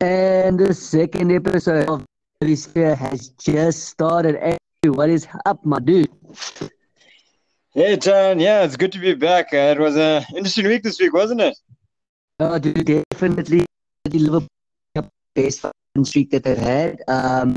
And 0.00 0.58
the 0.58 0.72
second 0.72 1.30
episode 1.30 1.86
of 1.88 2.06
Sphere 2.56 2.94
has 2.94 3.28
just 3.38 3.84
started. 3.84 4.36
Hey, 4.36 4.56
what 4.88 5.10
is 5.10 5.28
up, 5.44 5.62
my 5.64 5.78
dude? 5.78 6.08
Hey, 7.74 7.98
John. 7.98 8.40
Yeah, 8.40 8.64
it's 8.64 8.76
good 8.76 8.92
to 8.92 8.98
be 8.98 9.12
back. 9.12 9.52
Uh, 9.52 9.76
it 9.76 9.78
was 9.78 9.96
an 9.96 10.24
interesting 10.34 10.66
week 10.68 10.82
this 10.82 10.98
week, 10.98 11.12
wasn't 11.12 11.42
it? 11.42 11.58
Oh, 12.38 12.58
dude, 12.58 13.04
definitely 13.12 13.66
The 14.06 14.18
Liverpool 14.18 14.48
best 15.34 15.66
streak 16.04 16.30
that 16.30 16.44
they've 16.44 16.56
had. 16.56 17.02
Um, 17.06 17.56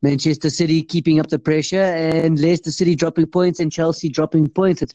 Manchester 0.00 0.50
City 0.50 0.80
keeping 0.80 1.18
up 1.18 1.28
the 1.28 1.40
pressure, 1.40 1.82
and 1.82 2.38
Leicester 2.38 2.70
City 2.70 2.94
dropping 2.94 3.26
points, 3.26 3.58
and 3.58 3.72
Chelsea 3.72 4.08
dropping 4.08 4.48
points. 4.48 4.82
It's 4.82 4.94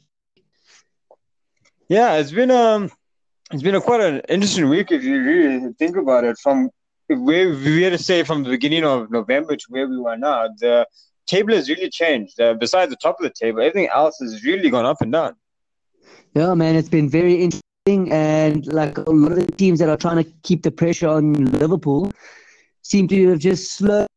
yeah, 1.90 2.16
it's 2.16 2.32
been 2.32 2.52
um, 2.52 2.90
it's 3.52 3.64
been 3.64 3.76
a 3.76 3.82
quite 3.82 4.02
an 4.02 4.22
interesting 4.30 4.70
week 4.70 4.92
if 4.92 5.04
you 5.04 5.22
really 5.22 5.74
think 5.74 5.98
about 5.98 6.24
it. 6.24 6.38
From 6.38 6.70
where 7.08 7.50
we 7.50 7.82
had 7.82 7.94
to 7.94 7.98
say 7.98 8.24
from 8.24 8.44
the 8.44 8.50
beginning 8.50 8.86
of 8.86 9.10
November 9.10 9.56
to 9.56 9.66
where 9.70 9.88
we 9.88 9.98
are 10.06 10.18
now, 10.18 10.48
the 10.60 10.88
table 11.26 11.54
has 11.54 11.68
really 11.68 11.90
changed. 11.90 12.40
Uh, 12.40 12.54
besides 12.54 12.92
the 12.92 12.98
top 12.98 13.20
of 13.20 13.24
the 13.24 13.32
table, 13.32 13.60
everything 13.60 13.90
else 13.90 14.20
has 14.20 14.44
really 14.44 14.70
gone 14.70 14.86
up 14.86 15.02
and 15.02 15.12
down. 15.12 15.36
Yeah, 16.36 16.54
man, 16.54 16.76
it's 16.76 16.90
been 16.90 17.10
very 17.10 17.36
interesting, 17.36 18.12
and 18.12 18.68
like 18.68 19.00
a 19.00 19.10
lot 19.10 19.32
of 19.32 19.40
the 19.40 19.52
teams 19.54 19.80
that 19.80 19.90
are 19.90 19.98
trying 19.98 20.24
to 20.24 20.32
keep 20.44 20.62
the 20.62 20.72
pressure 20.72 21.08
on 21.08 21.34
Liverpool 21.34 22.12
seem 22.84 23.08
to 23.08 23.30
have 23.30 23.40
just 23.40 23.72
slowly 23.72 24.08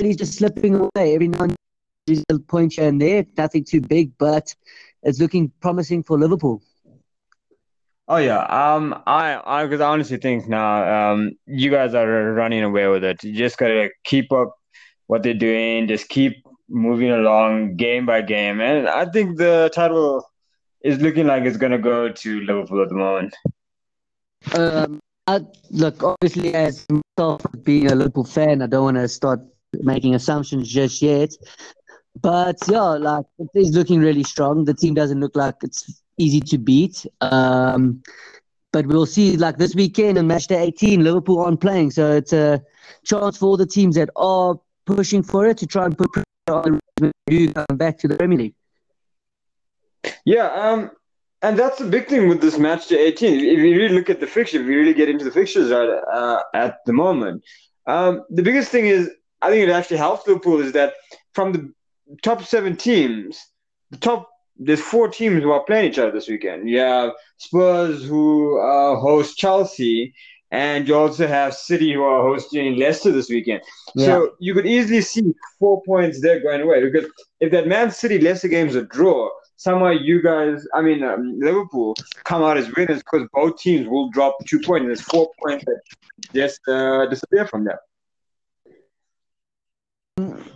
just 0.00 0.34
slipping 0.34 0.76
away 0.76 1.14
every 1.14 1.28
now 1.28 1.42
and 1.42 1.50
then. 1.50 1.56
A 2.30 2.38
point 2.38 2.72
here 2.74 2.88
and 2.88 3.00
there, 3.00 3.24
nothing 3.36 3.62
too 3.62 3.80
big, 3.80 4.12
but 4.18 4.54
it's 5.02 5.20
looking 5.20 5.52
promising 5.60 6.02
for 6.02 6.18
Liverpool. 6.18 6.62
Oh 8.10 8.16
yeah, 8.16 8.40
um, 8.46 9.00
I, 9.06 9.40
I, 9.46 9.64
because 9.64 9.80
I 9.80 9.88
honestly 9.88 10.16
think 10.16 10.48
now, 10.48 11.12
um, 11.12 11.30
you 11.46 11.70
guys 11.70 11.94
are 11.94 12.32
running 12.32 12.64
away 12.64 12.88
with 12.88 13.04
it. 13.04 13.22
You 13.22 13.32
just 13.32 13.56
gotta 13.56 13.90
keep 14.02 14.32
up 14.32 14.56
what 15.06 15.22
they're 15.22 15.32
doing, 15.32 15.86
just 15.86 16.08
keep 16.08 16.44
moving 16.68 17.12
along 17.12 17.76
game 17.76 18.06
by 18.06 18.22
game, 18.22 18.60
and 18.60 18.88
I 18.88 19.06
think 19.06 19.38
the 19.38 19.70
title 19.72 20.28
is 20.82 21.00
looking 21.00 21.28
like 21.28 21.44
it's 21.44 21.56
gonna 21.56 21.78
go 21.78 22.08
to 22.10 22.40
Liverpool 22.40 22.82
at 22.82 22.88
the 22.88 22.96
moment. 22.96 23.36
Um, 24.54 24.98
I, 25.28 25.42
look, 25.70 26.02
obviously, 26.02 26.52
as 26.52 26.84
myself 26.90 27.42
being 27.62 27.92
a 27.92 27.94
Liverpool 27.94 28.24
fan, 28.24 28.60
I 28.60 28.66
don't 28.66 28.82
want 28.82 28.96
to 28.96 29.06
start 29.06 29.38
making 29.72 30.16
assumptions 30.16 30.68
just 30.68 31.00
yet. 31.00 31.30
But 32.20 32.58
yeah, 32.68 32.82
like 32.82 33.26
it 33.38 33.48
is 33.54 33.74
looking 33.74 34.00
really 34.00 34.24
strong. 34.24 34.64
The 34.64 34.74
team 34.74 34.94
doesn't 34.94 35.20
look 35.20 35.36
like 35.36 35.56
it's 35.62 36.02
easy 36.18 36.40
to 36.40 36.58
beat. 36.58 37.06
Um, 37.20 38.02
but 38.72 38.86
we'll 38.86 39.06
see. 39.06 39.36
Like 39.36 39.58
this 39.58 39.74
weekend 39.74 40.18
in 40.18 40.26
match 40.26 40.46
day 40.46 40.62
18, 40.62 41.02
Liverpool 41.02 41.40
aren't 41.40 41.60
playing, 41.60 41.90
so 41.90 42.12
it's 42.12 42.32
a 42.32 42.62
chance 43.04 43.36
for 43.36 43.46
all 43.46 43.56
the 43.56 43.66
teams 43.66 43.96
that 43.96 44.10
are 44.16 44.58
pushing 44.86 45.22
for 45.22 45.46
it 45.46 45.58
to 45.58 45.66
try 45.66 45.86
and 45.86 45.96
put 45.96 46.12
pressure 46.12 46.24
on 46.48 46.80
the 46.96 47.12
come 47.54 47.76
back 47.76 47.98
to 47.98 48.08
the 48.08 48.16
Premier 48.16 48.38
League. 48.38 48.54
Yeah, 50.24 50.46
um, 50.46 50.90
and 51.42 51.58
that's 51.58 51.78
the 51.78 51.86
big 51.86 52.08
thing 52.08 52.28
with 52.28 52.40
this 52.40 52.58
match 52.58 52.88
day 52.88 53.06
18. 53.06 53.40
If 53.40 53.58
you 53.58 53.76
really 53.76 53.94
look 53.94 54.10
at 54.10 54.20
the 54.20 54.26
fixture, 54.26 54.60
if 54.60 54.66
you 54.66 54.78
really 54.78 54.94
get 54.94 55.08
into 55.08 55.24
the 55.24 55.30
fixtures 55.30 55.70
at, 55.70 55.88
uh, 55.88 56.42
at 56.54 56.78
the 56.86 56.92
moment, 56.92 57.42
um, 57.86 58.24
the 58.30 58.42
biggest 58.42 58.70
thing 58.70 58.86
is 58.86 59.10
I 59.42 59.50
think 59.50 59.68
it 59.68 59.72
actually 59.72 59.96
helps 59.96 60.26
Liverpool 60.26 60.60
is 60.60 60.72
that 60.72 60.94
from 61.34 61.52
the 61.52 61.72
top 62.22 62.42
seven 62.44 62.76
teams, 62.76 63.44
the 63.90 63.98
top 63.98 64.28
there's 64.62 64.80
four 64.80 65.08
teams 65.08 65.42
who 65.42 65.50
are 65.50 65.64
playing 65.64 65.90
each 65.90 65.98
other 65.98 66.12
this 66.12 66.28
weekend. 66.28 66.68
You 66.68 66.80
have 66.80 67.12
Spurs 67.38 68.04
who 68.04 68.60
uh, 68.60 69.00
host 69.00 69.38
Chelsea, 69.38 70.14
and 70.50 70.86
you 70.86 70.94
also 70.96 71.26
have 71.26 71.54
City 71.54 71.94
who 71.94 72.02
are 72.02 72.22
hosting 72.22 72.76
Leicester 72.76 73.10
this 73.10 73.30
weekend. 73.30 73.62
Yeah. 73.94 74.06
So 74.06 74.32
you 74.38 74.52
could 74.52 74.66
easily 74.66 75.00
see 75.00 75.32
four 75.58 75.82
points 75.86 76.20
there 76.20 76.40
going 76.40 76.60
away 76.60 76.84
because 76.84 77.10
if 77.40 77.50
that 77.52 77.68
Man 77.68 77.90
City 77.90 78.18
Leicester 78.18 78.48
game 78.48 78.68
is 78.68 78.74
a 78.74 78.82
draw, 78.82 79.30
somehow 79.56 79.90
you 79.90 80.22
guys, 80.22 80.66
I 80.74 80.82
mean 80.82 81.02
um, 81.02 81.38
Liverpool, 81.38 81.96
come 82.24 82.42
out 82.42 82.58
as 82.58 82.70
winners 82.74 82.98
because 82.98 83.26
both 83.32 83.58
teams 83.58 83.88
will 83.88 84.10
drop 84.10 84.36
two 84.46 84.60
points. 84.60 84.82
And 84.82 84.88
there's 84.88 85.00
four 85.00 85.30
points 85.42 85.64
that 85.64 85.80
just 86.34 86.60
uh, 86.68 87.06
disappear 87.06 87.46
from 87.46 87.64
there. 87.64 87.80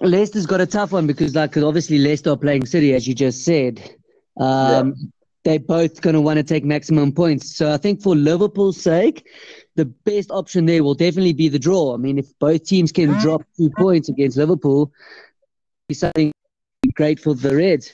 Leicester's 0.01 0.47
got 0.47 0.61
a 0.61 0.67
tough 0.67 0.93
one 0.93 1.07
because, 1.07 1.35
like, 1.35 1.57
obviously 1.57 1.99
Leicester 1.99 2.31
are 2.31 2.37
playing 2.37 2.67
City, 2.67 2.95
as 2.95 3.07
you 3.07 3.15
just 3.15 3.45
said. 3.45 3.79
Um, 4.39 4.95
yeah. 4.97 5.09
They're 5.45 5.59
both 5.59 6.01
going 6.01 6.15
to 6.15 6.23
want 6.23 6.39
to 6.39 6.43
take 6.43 6.65
maximum 6.65 7.13
points. 7.13 7.55
So 7.55 7.73
I 7.73 7.77
think 7.77 8.03
for 8.03 8.17
Liverpool's 8.17 8.81
sake, 8.81 9.27
the 9.77 9.85
best 9.85 10.31
option 10.31 10.65
there 10.65 10.83
will 10.83 10.95
definitely 10.95 11.35
be 11.35 11.49
the 11.49 11.59
draw. 11.59 11.95
I 11.95 11.99
mean, 11.99 12.19
if 12.19 12.27
both 12.39 12.65
teams 12.65 12.93
can 12.93 13.11
drop 13.21 13.43
two 13.57 13.71
points 13.77 14.09
against 14.09 14.39
Liverpool, 14.39 14.91
be 15.89 15.95
something 15.95 16.33
great 16.95 17.21
for 17.21 17.35
the 17.35 17.55
Reds. 17.55 17.93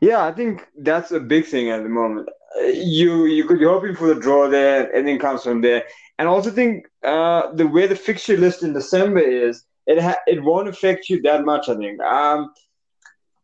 Yeah, 0.00 0.24
I 0.24 0.32
think 0.32 0.66
that's 0.78 1.10
a 1.12 1.20
big 1.20 1.44
thing 1.44 1.70
at 1.70 1.82
the 1.82 1.88
moment. 1.88 2.28
You 2.64 3.26
you 3.26 3.44
could 3.44 3.58
be 3.58 3.64
hoping 3.64 3.94
for 3.94 4.12
the 4.12 4.20
draw 4.20 4.48
there, 4.48 4.90
and 4.94 5.06
then 5.06 5.18
comes 5.18 5.42
from 5.44 5.60
there. 5.60 5.84
And 6.18 6.28
I 6.28 6.30
also 6.32 6.50
think 6.50 6.86
uh, 7.04 7.52
the 7.52 7.66
way 7.66 7.86
the 7.86 7.94
fixture 7.94 8.36
list 8.36 8.62
in 8.62 8.72
December 8.72 9.20
is, 9.20 9.64
it 9.90 10.00
ha- 10.00 10.22
it 10.26 10.42
won't 10.42 10.68
affect 10.68 11.08
you 11.08 11.20
that 11.22 11.44
much. 11.44 11.68
I 11.68 11.76
think. 11.76 12.00
Um, 12.00 12.52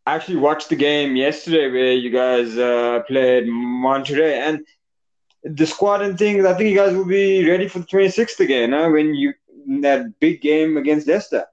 I 0.07 0.15
actually 0.15 0.37
watched 0.37 0.69
the 0.69 0.77
game 0.77 1.17
yesterday 1.17 1.71
where 1.71 1.93
you 1.93 2.11
guys 2.11 2.57
uh, 2.57 3.01
played 3.09 3.45
Monterrey, 3.45 4.35
and 4.47 4.61
the 5.43 5.67
squad 5.67 6.03
and 6.03 6.17
things. 6.19 6.45
I 6.45 6.55
think 6.55 6.71
you 6.71 6.77
guys 6.77 6.95
will 6.95 7.07
be 7.07 7.49
ready 7.49 7.69
for 7.69 7.81
the 7.81 7.87
26th 7.87 8.41
again 8.41 8.73
huh? 8.73 8.89
when 8.91 9.15
you 9.15 9.35
that 9.83 10.19
big 10.21 10.41
game 10.41 10.77
against 10.77 11.09
Leicester. 11.09 11.45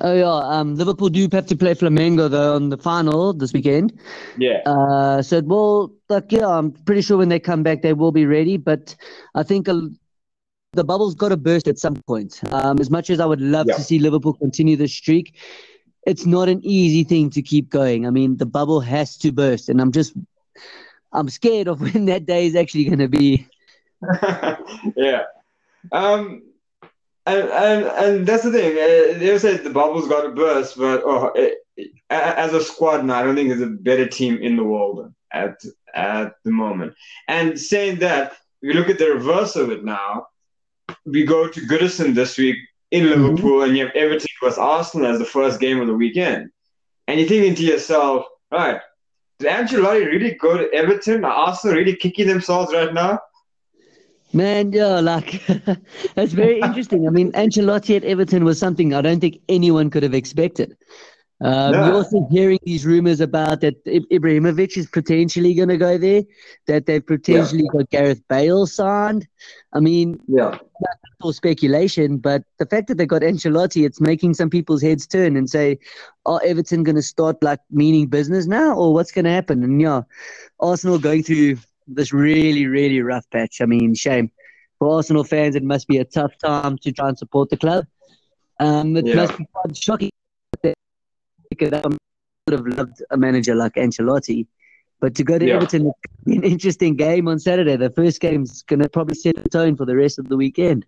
Oh 0.00 0.14
yeah, 0.14 0.58
um, 0.58 0.74
Liverpool 0.74 1.08
do 1.08 1.28
have 1.32 1.46
to 1.46 1.56
play 1.56 1.74
Flamengo 1.74 2.28
though 2.28 2.56
on 2.56 2.68
the 2.68 2.76
final 2.76 3.32
this 3.32 3.52
weekend. 3.52 3.98
Yeah. 4.36 4.60
Uh, 4.66 5.22
so 5.22 5.40
well, 5.44 5.92
like 6.08 6.32
yeah, 6.32 6.46
I'm 6.48 6.72
pretty 6.72 7.02
sure 7.02 7.18
when 7.18 7.28
they 7.28 7.40
come 7.40 7.62
back 7.62 7.82
they 7.82 7.92
will 7.92 8.12
be 8.12 8.26
ready. 8.26 8.56
But 8.56 8.94
I 9.34 9.42
think 9.42 9.68
a, 9.68 9.88
the 10.74 10.84
bubble's 10.84 11.14
got 11.14 11.28
to 11.28 11.36
burst 11.36 11.68
at 11.68 11.78
some 11.78 11.96
point. 11.96 12.40
Um, 12.50 12.78
as 12.80 12.90
much 12.90 13.10
as 13.10 13.20
I 13.20 13.26
would 13.26 13.40
love 13.40 13.66
yeah. 13.68 13.76
to 13.76 13.82
see 13.82 13.98
Liverpool 13.98 14.32
continue 14.32 14.76
the 14.76 14.88
streak, 14.88 15.36
it's 16.06 16.24
not 16.24 16.48
an 16.48 16.60
easy 16.64 17.04
thing 17.04 17.30
to 17.30 17.42
keep 17.42 17.68
going. 17.68 18.06
I 18.06 18.10
mean, 18.10 18.38
the 18.38 18.46
bubble 18.46 18.80
has 18.80 19.16
to 19.18 19.32
burst, 19.32 19.68
and 19.68 19.80
I'm 19.80 19.92
just, 19.92 20.14
I'm 21.12 21.28
scared 21.28 21.68
of 21.68 21.80
when 21.94 22.06
that 22.06 22.26
day 22.26 22.46
is 22.46 22.56
actually 22.56 22.84
going 22.84 22.98
to 23.00 23.08
be. 23.08 23.46
yeah, 24.96 25.24
um, 25.92 26.42
and 27.26 27.48
and 27.50 27.84
and 27.84 28.26
that's 28.26 28.42
the 28.42 28.50
thing. 28.50 28.72
Uh, 28.72 29.18
they 29.18 29.38
said 29.38 29.62
the 29.62 29.70
bubble's 29.70 30.08
got 30.08 30.22
to 30.22 30.30
burst, 30.30 30.76
but 30.76 31.02
oh, 31.04 31.30
it, 31.34 31.58
as 32.10 32.52
a 32.52 32.62
squad 32.62 33.04
now, 33.04 33.20
I 33.20 33.22
don't 33.22 33.36
think 33.36 33.48
there's 33.48 33.60
a 33.60 33.66
better 33.66 34.06
team 34.06 34.38
in 34.38 34.56
the 34.56 34.64
world 34.64 35.12
at 35.30 35.62
at 35.94 36.32
the 36.44 36.50
moment. 36.50 36.94
And 37.28 37.60
saying 37.60 37.98
that, 38.00 38.32
we 38.62 38.72
look 38.72 38.88
at 38.88 38.98
the 38.98 39.10
reverse 39.10 39.54
of 39.54 39.70
it 39.70 39.84
now 39.84 40.26
we 41.04 41.24
go 41.24 41.48
to 41.48 41.60
Goodison 41.60 42.14
this 42.14 42.38
week 42.38 42.56
in 42.90 43.04
mm-hmm. 43.04 43.22
Liverpool, 43.22 43.60
mm-hmm. 43.60 43.68
and 43.68 43.78
you 43.78 43.86
have 43.86 43.94
Everton 43.96 44.26
versus 44.42 44.58
Arsenal 44.58 45.12
as 45.12 45.18
the 45.18 45.24
first 45.24 45.60
game 45.60 45.80
of 45.80 45.86
the 45.86 45.94
weekend. 45.94 46.50
And 47.08 47.18
you're 47.18 47.28
thinking 47.28 47.54
to 47.56 47.62
yourself, 47.64 48.26
right, 48.50 48.80
did 49.38 49.50
Ancelotti 49.50 50.06
really 50.06 50.34
go 50.34 50.56
to 50.56 50.72
Everton? 50.72 51.24
Are 51.24 51.32
Arsenal 51.32 51.76
really 51.76 51.96
kicking 51.96 52.28
themselves 52.28 52.72
right 52.72 52.92
now? 52.94 53.18
Man, 54.32 54.72
yeah, 54.72 55.00
like 55.00 55.44
that's 56.14 56.32
very 56.32 56.60
interesting. 56.62 57.06
I 57.06 57.10
mean, 57.10 57.32
Ancelotti 57.32 57.96
at 57.96 58.04
Everton 58.04 58.44
was 58.44 58.58
something 58.58 58.94
I 58.94 59.02
don't 59.02 59.20
think 59.20 59.40
anyone 59.48 59.90
could 59.90 60.02
have 60.02 60.14
expected. 60.14 60.76
Um, 61.42 61.74
You're 61.74 61.94
also 61.94 62.28
hearing 62.30 62.60
these 62.62 62.86
rumors 62.86 63.20
about 63.20 63.62
that 63.62 63.84
Ibrahimovic 63.84 64.76
is 64.76 64.86
potentially 64.86 65.54
going 65.54 65.70
to 65.70 65.76
go 65.76 65.98
there, 65.98 66.22
that 66.68 66.86
they've 66.86 67.04
potentially 67.04 67.64
yeah. 67.64 67.78
got 67.78 67.90
Gareth 67.90 68.22
Bale 68.28 68.66
signed. 68.66 69.26
I 69.72 69.80
mean, 69.80 70.20
yeah, 70.28 70.50
that's 70.50 71.00
all 71.20 71.32
speculation, 71.32 72.18
but 72.18 72.44
the 72.58 72.66
fact 72.66 72.86
that 72.88 72.96
they 72.96 73.06
got 73.06 73.22
Ancelotti, 73.22 73.84
it's 73.84 74.00
making 74.00 74.34
some 74.34 74.50
people's 74.50 74.82
heads 74.82 75.04
turn 75.04 75.36
and 75.36 75.50
say, 75.50 75.80
"Are 76.26 76.40
Everton 76.44 76.84
going 76.84 76.96
to 76.96 77.02
start 77.02 77.42
like 77.42 77.60
meaning 77.70 78.06
business 78.06 78.46
now, 78.46 78.76
or 78.76 78.94
what's 78.94 79.10
going 79.10 79.24
to 79.24 79.30
happen?" 79.32 79.64
And 79.64 79.80
yeah, 79.80 80.02
Arsenal 80.60 80.98
going 80.98 81.24
through 81.24 81.56
this 81.88 82.12
really, 82.12 82.66
really 82.66 83.00
rough 83.00 83.28
patch. 83.30 83.60
I 83.60 83.66
mean, 83.66 83.94
shame 83.94 84.30
for 84.78 84.94
Arsenal 84.94 85.24
fans. 85.24 85.56
It 85.56 85.64
must 85.64 85.88
be 85.88 85.98
a 85.98 86.04
tough 86.04 86.38
time 86.38 86.78
to 86.78 86.92
try 86.92 87.08
and 87.08 87.18
support 87.18 87.50
the 87.50 87.56
club. 87.56 87.86
Um, 88.60 88.96
it 88.96 89.06
yeah. 89.06 89.16
must 89.16 89.36
be 89.36 89.46
quite 89.52 89.76
shocking 89.76 90.10
because 91.54 91.72
I 91.72 91.86
would 91.86 91.98
have 92.52 92.66
loved 92.66 93.02
a 93.10 93.16
manager 93.16 93.54
like 93.54 93.74
Ancelotti. 93.74 94.46
But 95.00 95.14
to 95.16 95.24
go 95.24 95.38
to 95.38 95.46
yeah. 95.46 95.56
Everton, 95.56 95.92
an 96.26 96.44
interesting 96.44 96.94
game 96.96 97.26
on 97.26 97.38
Saturday. 97.38 97.76
The 97.76 97.90
first 97.90 98.20
game's 98.20 98.62
going 98.62 98.80
to 98.80 98.88
probably 98.88 99.16
set 99.16 99.34
the 99.34 99.48
tone 99.48 99.76
for 99.76 99.84
the 99.84 99.96
rest 99.96 100.18
of 100.18 100.28
the 100.28 100.36
weekend. 100.36 100.86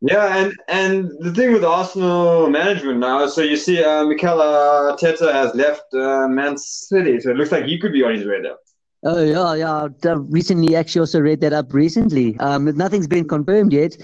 Yeah, 0.00 0.36
and 0.36 0.52
and 0.68 1.10
the 1.20 1.32
thing 1.32 1.52
with 1.52 1.64
Arsenal 1.64 2.50
management 2.50 2.98
now, 2.98 3.26
so 3.26 3.40
you 3.40 3.56
see, 3.56 3.82
uh, 3.82 4.04
Mikel 4.04 4.36
Arteta 4.36 5.32
has 5.32 5.54
left 5.54 5.94
uh, 5.94 6.28
Man 6.28 6.58
City, 6.58 7.18
so 7.20 7.30
it 7.30 7.38
looks 7.38 7.50
like 7.50 7.64
he 7.64 7.78
could 7.78 7.92
be 7.92 8.02
on 8.02 8.14
his 8.14 8.26
way 8.26 8.42
there. 8.42 8.56
Oh 9.04 9.22
yeah, 9.22 9.54
yeah. 9.54 9.88
I 10.10 10.14
recently, 10.28 10.76
actually, 10.76 11.00
also 11.00 11.20
read 11.20 11.40
that 11.40 11.54
up 11.54 11.72
recently. 11.72 12.38
Um, 12.38 12.64
nothing's 12.76 13.06
been 13.06 13.26
confirmed 13.26 13.72
yet, 13.72 13.96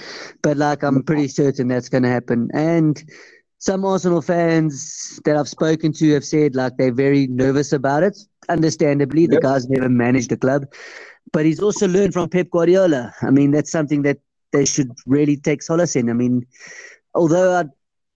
but 0.43 0.57
like 0.57 0.83
I'm 0.83 1.03
pretty 1.03 1.29
certain 1.29 1.69
that's 1.69 1.91
going 1.91 2.05
to 2.05 2.09
happen. 2.09 2.49
And 2.55 3.03
some 3.61 3.85
Arsenal 3.85 4.23
fans 4.23 5.21
that 5.25 5.37
I've 5.37 5.49
spoken 5.49 5.93
to 5.93 6.15
have 6.15 6.25
said 6.25 6.57
like 6.57 6.77
they're 6.79 6.93
very 6.93 7.27
nervous 7.29 7.73
about 7.73 8.03
it. 8.03 8.19
Understandably, 8.49 9.27
the 9.27 9.39
guy's 9.39 9.69
never 9.69 9.89
managed 9.89 10.33
a 10.33 10.37
club, 10.37 10.65
but 11.31 11.45
he's 11.45 11.61
also 11.61 11.87
learned 11.87 12.15
from 12.15 12.29
Pep 12.29 12.51
Guardiola. 12.51 13.15
I 13.23 13.31
mean, 13.31 13.51
that's 13.51 13.71
something 13.71 14.03
that 14.03 14.19
they 14.53 14.65
should 14.65 14.91
really 15.07 15.37
take 15.37 15.63
solace 15.63 15.95
in. 15.95 16.09
I 16.09 16.15
mean, 16.15 16.47
although 17.15 17.61
I 17.61 17.65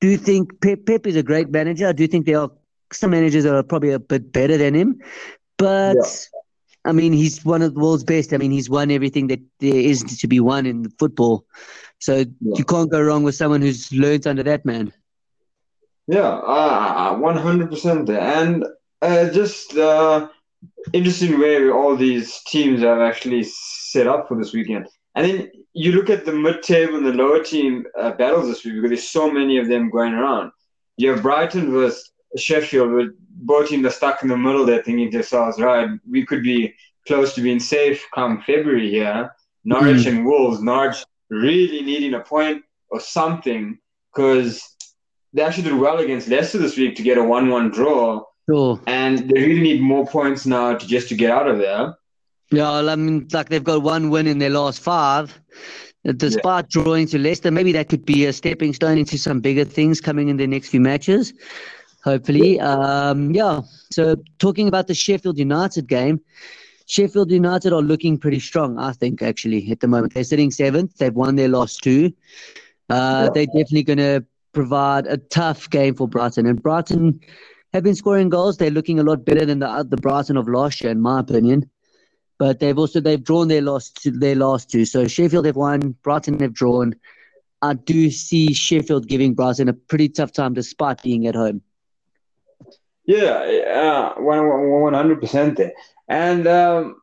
do 0.00 0.17
think 0.17 0.61
Pep, 0.61 0.81
Pep 0.87 1.06
is 1.06 1.14
a 1.14 1.23
great 1.23 1.50
manager, 1.50 1.87
I 1.87 1.93
do 1.93 2.06
think 2.06 2.25
there 2.25 2.40
are 2.40 2.50
some 2.90 3.11
managers 3.11 3.44
that 3.44 3.55
are 3.55 3.62
probably 3.62 3.93
a 3.93 4.00
bit 4.00 4.32
better 4.32 4.56
than 4.56 4.75
him, 4.75 5.00
but. 5.56 5.94
Yeah 5.94 6.11
I 6.87 6.93
mean, 6.93 7.14
he's 7.14 7.43
one 7.44 7.62
of 7.62 7.73
the 7.73 7.81
world's 7.81 8.05
best. 8.05 8.35
I 8.35 8.37
mean, 8.37 8.50
he's 8.50 8.69
won 8.69 8.90
everything 8.90 9.29
that 9.29 9.40
there 9.58 9.75
is 9.75 10.02
to 10.02 10.29
be 10.29 10.38
won 10.38 10.67
in 10.67 10.90
football. 10.99 11.47
So 11.99 12.19
yeah. 12.19 12.25
you 12.40 12.64
can't 12.64 12.90
go 12.90 13.00
wrong 13.00 13.23
with 13.23 13.35
someone 13.35 13.62
who's 13.62 13.90
learned 13.90 14.26
under 14.26 14.43
that 14.43 14.67
man. 14.67 14.93
Yeah, 16.06 16.28
uh, 16.28 17.16
100% 17.16 18.08
And 18.10 18.64
uh, 19.00 19.30
just 19.30 19.76
uh, 19.76 20.28
interesting 20.92 21.38
way 21.40 21.68
all 21.70 21.96
these 21.96 22.42
teams 22.46 22.80
have 22.80 23.00
actually 23.00 23.44
set 23.44 24.06
up 24.06 24.28
for 24.28 24.36
this 24.36 24.52
weekend. 24.52 24.88
And 25.14 25.26
then 25.26 25.50
you 25.72 25.92
look 25.92 26.10
at 26.10 26.24
the 26.24 26.32
mid-table 26.32 26.96
and 26.96 27.06
the 27.06 27.12
lower 27.12 27.42
team 27.42 27.86
uh, 27.98 28.12
battles 28.12 28.48
this 28.48 28.64
week 28.64 28.74
because 28.74 28.90
there's 28.90 29.08
so 29.08 29.30
many 29.30 29.58
of 29.58 29.68
them 29.68 29.90
going 29.90 30.12
around. 30.12 30.50
You 30.96 31.10
have 31.10 31.22
Brighton 31.22 31.70
versus 31.70 32.12
Sheffield 32.36 32.92
with 32.92 33.14
both 33.36 33.68
teams 33.68 33.86
are 33.86 33.90
stuck 33.90 34.22
in 34.22 34.28
the 34.28 34.36
middle 34.36 34.64
there 34.64 34.82
thinking 34.82 35.10
to 35.10 35.18
themselves, 35.18 35.60
right, 35.60 35.88
we 36.08 36.24
could 36.26 36.42
be 36.42 36.74
close 37.06 37.34
to 37.34 37.40
being 37.40 37.60
safe 37.60 38.06
come 38.14 38.42
February 38.46 38.90
here. 38.90 39.30
Norwich 39.64 40.02
mm. 40.02 40.08
and 40.08 40.26
Wolves, 40.26 40.62
Norwich 40.62 41.04
really 41.30 41.82
needing 41.82 42.14
a 42.14 42.20
point 42.20 42.62
or 42.90 43.00
something 43.00 43.78
because 44.14 44.74
they 45.34 45.42
actually 45.42 45.64
did 45.64 45.78
well 45.78 45.98
against 45.98 46.28
Leicester 46.28 46.58
this 46.58 46.76
week 46.76 46.96
to 46.96 47.02
get 47.02 47.19
a 47.19 47.22
1 47.22 47.48
1 47.48 47.70
draw. 47.70 48.22
Sure. 48.48 48.81
And 48.86 49.19
they 49.19 49.40
really 49.40 49.60
need 49.60 49.81
more 49.81 50.06
points 50.06 50.46
now 50.46 50.75
to 50.76 50.86
just 50.86 51.08
to 51.08 51.14
get 51.14 51.31
out 51.31 51.48
of 51.48 51.58
there. 51.58 51.94
Yeah, 52.50 52.70
I 52.70 52.96
mean, 52.96 53.28
like 53.32 53.48
they've 53.48 53.64
got 53.64 53.82
one 53.82 54.10
win 54.10 54.26
in 54.26 54.38
their 54.38 54.50
last 54.50 54.81
five. 54.81 55.38
Despite 56.04 56.66
yeah. 56.66 56.82
drawing 56.82 57.06
to 57.08 57.19
Leicester, 57.19 57.50
maybe 57.50 57.72
that 57.72 57.88
could 57.88 58.04
be 58.04 58.26
a 58.26 58.32
stepping 58.32 58.75
stone 58.75 58.98
into 58.98 59.16
some 59.16 59.40
bigger 59.40 59.64
things 59.64 60.02
coming 60.02 60.28
in 60.28 60.36
the 60.36 60.46
next 60.46 60.69
few 60.69 60.81
matches 60.81 61.32
hopefully. 62.04 62.60
Um, 62.60 63.32
yeah. 63.34 63.62
So 63.90 64.16
talking 64.38 64.69
about 64.69 64.87
the 64.87 64.94
Sheffield 64.94 65.38
United 65.38 65.88
game, 65.88 66.20
Sheffield 66.87 67.30
United 67.30 67.72
are 67.72 67.82
looking 67.82 68.19
pretty 68.19 68.40
strong, 68.40 68.78
I 68.78 68.92
think, 68.92 69.22
actually, 69.22 69.70
at 69.70 69.80
the 69.80 69.88
moment. 69.88 70.12
They're 70.12 70.22
sitting 70.22 70.50
seventh. 70.50 70.98
They've 70.98 71.14
won 71.14 71.37
their 71.37 71.48
last 71.48 71.82
two. 71.82 72.12
Uh, 72.90 73.30
they're 73.30 73.46
definitely 73.46 73.82
going 73.82 73.98
to 73.98 74.25
provide 74.54 75.06
a 75.06 75.18
tough 75.18 75.68
game 75.68 75.94
for 75.94 76.08
Brighton. 76.08 76.46
And 76.46 76.62
Brighton 76.62 77.20
have 77.72 77.82
been 77.82 77.94
scoring 77.94 78.28
goals. 78.30 78.56
They're 78.56 78.70
looking 78.70 79.00
a 79.00 79.02
lot 79.02 79.24
better 79.24 79.44
than 79.44 79.58
the 79.58 79.86
the 79.88 79.96
Brighton 79.96 80.36
of 80.36 80.48
last 80.48 80.80
year, 80.80 80.92
in 80.92 81.00
my 81.00 81.20
opinion. 81.20 81.68
But 82.38 82.60
they've 82.60 82.78
also 82.78 83.00
they've 83.00 83.22
drawn 83.22 83.48
their 83.48 83.62
last 83.62 84.02
two, 84.02 84.10
their 84.12 84.36
last 84.36 84.70
two. 84.70 84.84
So 84.84 85.06
Sheffield 85.06 85.46
have 85.46 85.56
won, 85.56 85.96
Brighton 86.02 86.40
have 86.40 86.54
drawn. 86.54 86.94
I 87.62 87.74
do 87.74 88.10
see 88.10 88.52
Sheffield 88.52 89.08
giving 89.08 89.34
Brighton 89.34 89.68
a 89.68 89.72
pretty 89.72 90.08
tough 90.08 90.32
time 90.32 90.54
despite 90.54 91.02
being 91.02 91.26
at 91.26 91.34
home. 91.34 91.62
Yeah, 93.06 94.12
uh, 94.16 94.20
one 94.20 94.94
hundred 94.94 95.20
percent. 95.20 95.60
And 96.08 96.46
um, 96.46 96.96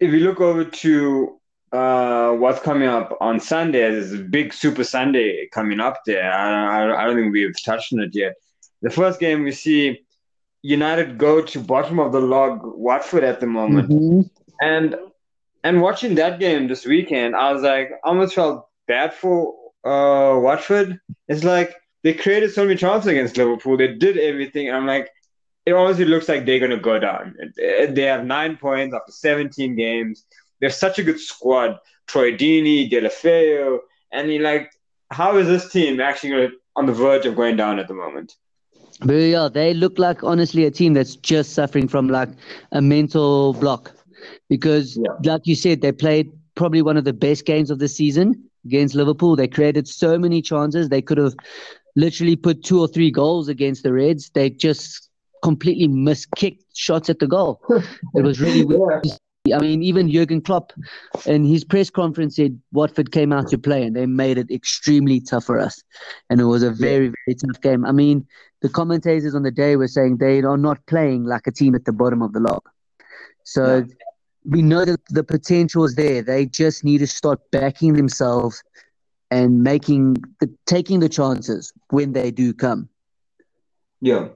if 0.00 0.12
you 0.12 0.20
look 0.20 0.40
over 0.40 0.64
to 0.64 1.40
uh, 1.72 2.32
what's 2.32 2.60
coming 2.60 2.88
up 2.88 3.16
on 3.20 3.40
Sunday, 3.40 3.80
there's 3.80 4.12
a 4.12 4.18
big 4.18 4.52
Super 4.52 4.84
Sunday 4.84 5.48
coming 5.52 5.80
up 5.80 6.02
there. 6.04 6.30
I, 6.30 7.02
I, 7.02 7.06
don't 7.06 7.16
think 7.16 7.32
we've 7.32 7.54
touched 7.64 7.92
on 7.92 8.00
it 8.00 8.14
yet. 8.14 8.34
The 8.82 8.90
first 8.90 9.18
game 9.18 9.42
we 9.42 9.52
see 9.52 10.04
United 10.60 11.16
go 11.16 11.40
to 11.40 11.60
bottom 11.60 11.98
of 11.98 12.12
the 12.12 12.20
log 12.20 12.60
Watford 12.62 13.24
at 13.24 13.40
the 13.40 13.46
moment, 13.46 13.88
mm-hmm. 13.88 14.20
and 14.60 14.96
and 15.64 15.80
watching 15.80 16.16
that 16.16 16.40
game 16.40 16.68
this 16.68 16.84
weekend, 16.84 17.34
I 17.36 17.52
was 17.52 17.62
like, 17.62 17.90
I 18.04 18.08
almost 18.08 18.34
felt 18.34 18.68
bad 18.86 19.14
for 19.14 19.54
uh, 19.84 20.38
Watford. 20.38 21.00
It's 21.28 21.44
like 21.44 21.74
they 22.02 22.12
created 22.14 22.52
so 22.52 22.64
many 22.64 22.76
chances 22.76 23.06
against 23.06 23.36
Liverpool. 23.36 23.76
They 23.76 23.94
did 23.94 24.18
everything. 24.18 24.70
I'm 24.70 24.86
like, 24.86 25.08
it 25.64 25.72
honestly 25.72 26.04
looks 26.04 26.28
like 26.28 26.44
they're 26.44 26.58
going 26.58 26.72
to 26.72 26.76
go 26.76 26.98
down. 26.98 27.36
They 27.56 28.02
have 28.02 28.24
nine 28.24 28.56
points 28.56 28.94
after 28.94 29.12
17 29.12 29.76
games. 29.76 30.24
They're 30.62 30.70
such 30.70 30.98
a 30.98 31.02
good 31.02 31.20
squad. 31.20 31.78
Troy 32.06 32.32
Deeney, 32.32 32.90
Deulofeu, 32.90 33.80
and 34.12 34.32
you're 34.32 34.42
like, 34.42 34.70
how 35.10 35.36
is 35.36 35.48
this 35.48 35.70
team 35.70 36.00
actually 36.00 36.50
on 36.76 36.86
the 36.86 36.92
verge 36.92 37.26
of 37.26 37.36
going 37.36 37.56
down 37.56 37.78
at 37.78 37.88
the 37.88 37.94
moment? 37.94 38.36
Yeah, 39.04 39.48
they 39.52 39.74
look 39.74 39.98
like 39.98 40.22
honestly 40.22 40.64
a 40.64 40.70
team 40.70 40.94
that's 40.94 41.16
just 41.16 41.52
suffering 41.52 41.88
from 41.88 42.08
like 42.08 42.28
a 42.70 42.80
mental 42.80 43.54
block 43.54 43.92
because, 44.48 44.96
yeah. 44.96 45.32
like 45.32 45.42
you 45.46 45.56
said, 45.56 45.80
they 45.80 45.90
played 45.90 46.30
probably 46.54 46.82
one 46.82 46.96
of 46.96 47.04
the 47.04 47.12
best 47.12 47.44
games 47.44 47.70
of 47.70 47.80
the 47.80 47.88
season 47.88 48.48
against 48.64 48.94
Liverpool. 48.94 49.34
They 49.34 49.48
created 49.48 49.88
so 49.88 50.18
many 50.18 50.42
chances. 50.42 50.88
They 50.88 51.02
could 51.02 51.18
have 51.18 51.34
literally 51.96 52.36
put 52.36 52.62
two 52.62 52.78
or 52.78 52.86
three 52.86 53.10
goals 53.10 53.48
against 53.48 53.82
the 53.82 53.92
Reds. 53.92 54.30
They 54.30 54.50
just 54.50 55.08
completely 55.42 55.88
miskicked 55.88 56.62
shots 56.74 57.10
at 57.10 57.18
the 57.18 57.26
goal. 57.26 57.60
it 58.14 58.22
was 58.22 58.40
really 58.40 58.64
weird. 58.64 59.04
I 59.52 59.58
mean, 59.58 59.82
even 59.82 60.10
Jurgen 60.10 60.40
Klopp 60.40 60.72
in 61.26 61.44
his 61.44 61.64
press 61.64 61.90
conference 61.90 62.36
said 62.36 62.60
Watford 62.70 63.10
came 63.10 63.32
out 63.32 63.48
to 63.48 63.58
play 63.58 63.82
and 63.82 63.96
they 63.96 64.06
made 64.06 64.38
it 64.38 64.50
extremely 64.52 65.20
tough 65.20 65.44
for 65.44 65.58
us. 65.58 65.82
And 66.30 66.40
it 66.40 66.44
was 66.44 66.62
a 66.62 66.70
very, 66.70 67.12
very 67.26 67.34
tough 67.34 67.60
game. 67.60 67.84
I 67.84 67.90
mean, 67.90 68.24
the 68.60 68.68
commentators 68.68 69.34
on 69.34 69.42
the 69.42 69.50
day 69.50 69.74
were 69.74 69.88
saying 69.88 70.18
they 70.18 70.42
are 70.42 70.56
not 70.56 70.86
playing 70.86 71.24
like 71.24 71.48
a 71.48 71.50
team 71.50 71.74
at 71.74 71.84
the 71.84 71.92
bottom 71.92 72.22
of 72.22 72.32
the 72.32 72.38
log. 72.38 72.62
So 73.42 73.78
yeah. 73.78 73.84
we 74.44 74.62
know 74.62 74.84
that 74.84 75.00
the 75.08 75.24
potential 75.24 75.84
is 75.84 75.96
there. 75.96 76.22
They 76.22 76.46
just 76.46 76.84
need 76.84 76.98
to 76.98 77.08
start 77.08 77.40
backing 77.50 77.94
themselves 77.94 78.62
and 79.32 79.64
making 79.64 80.18
the, 80.38 80.54
taking 80.66 81.00
the 81.00 81.08
chances 81.08 81.72
when 81.90 82.12
they 82.12 82.30
do 82.30 82.54
come. 82.54 82.88
Yeah. 84.00 84.28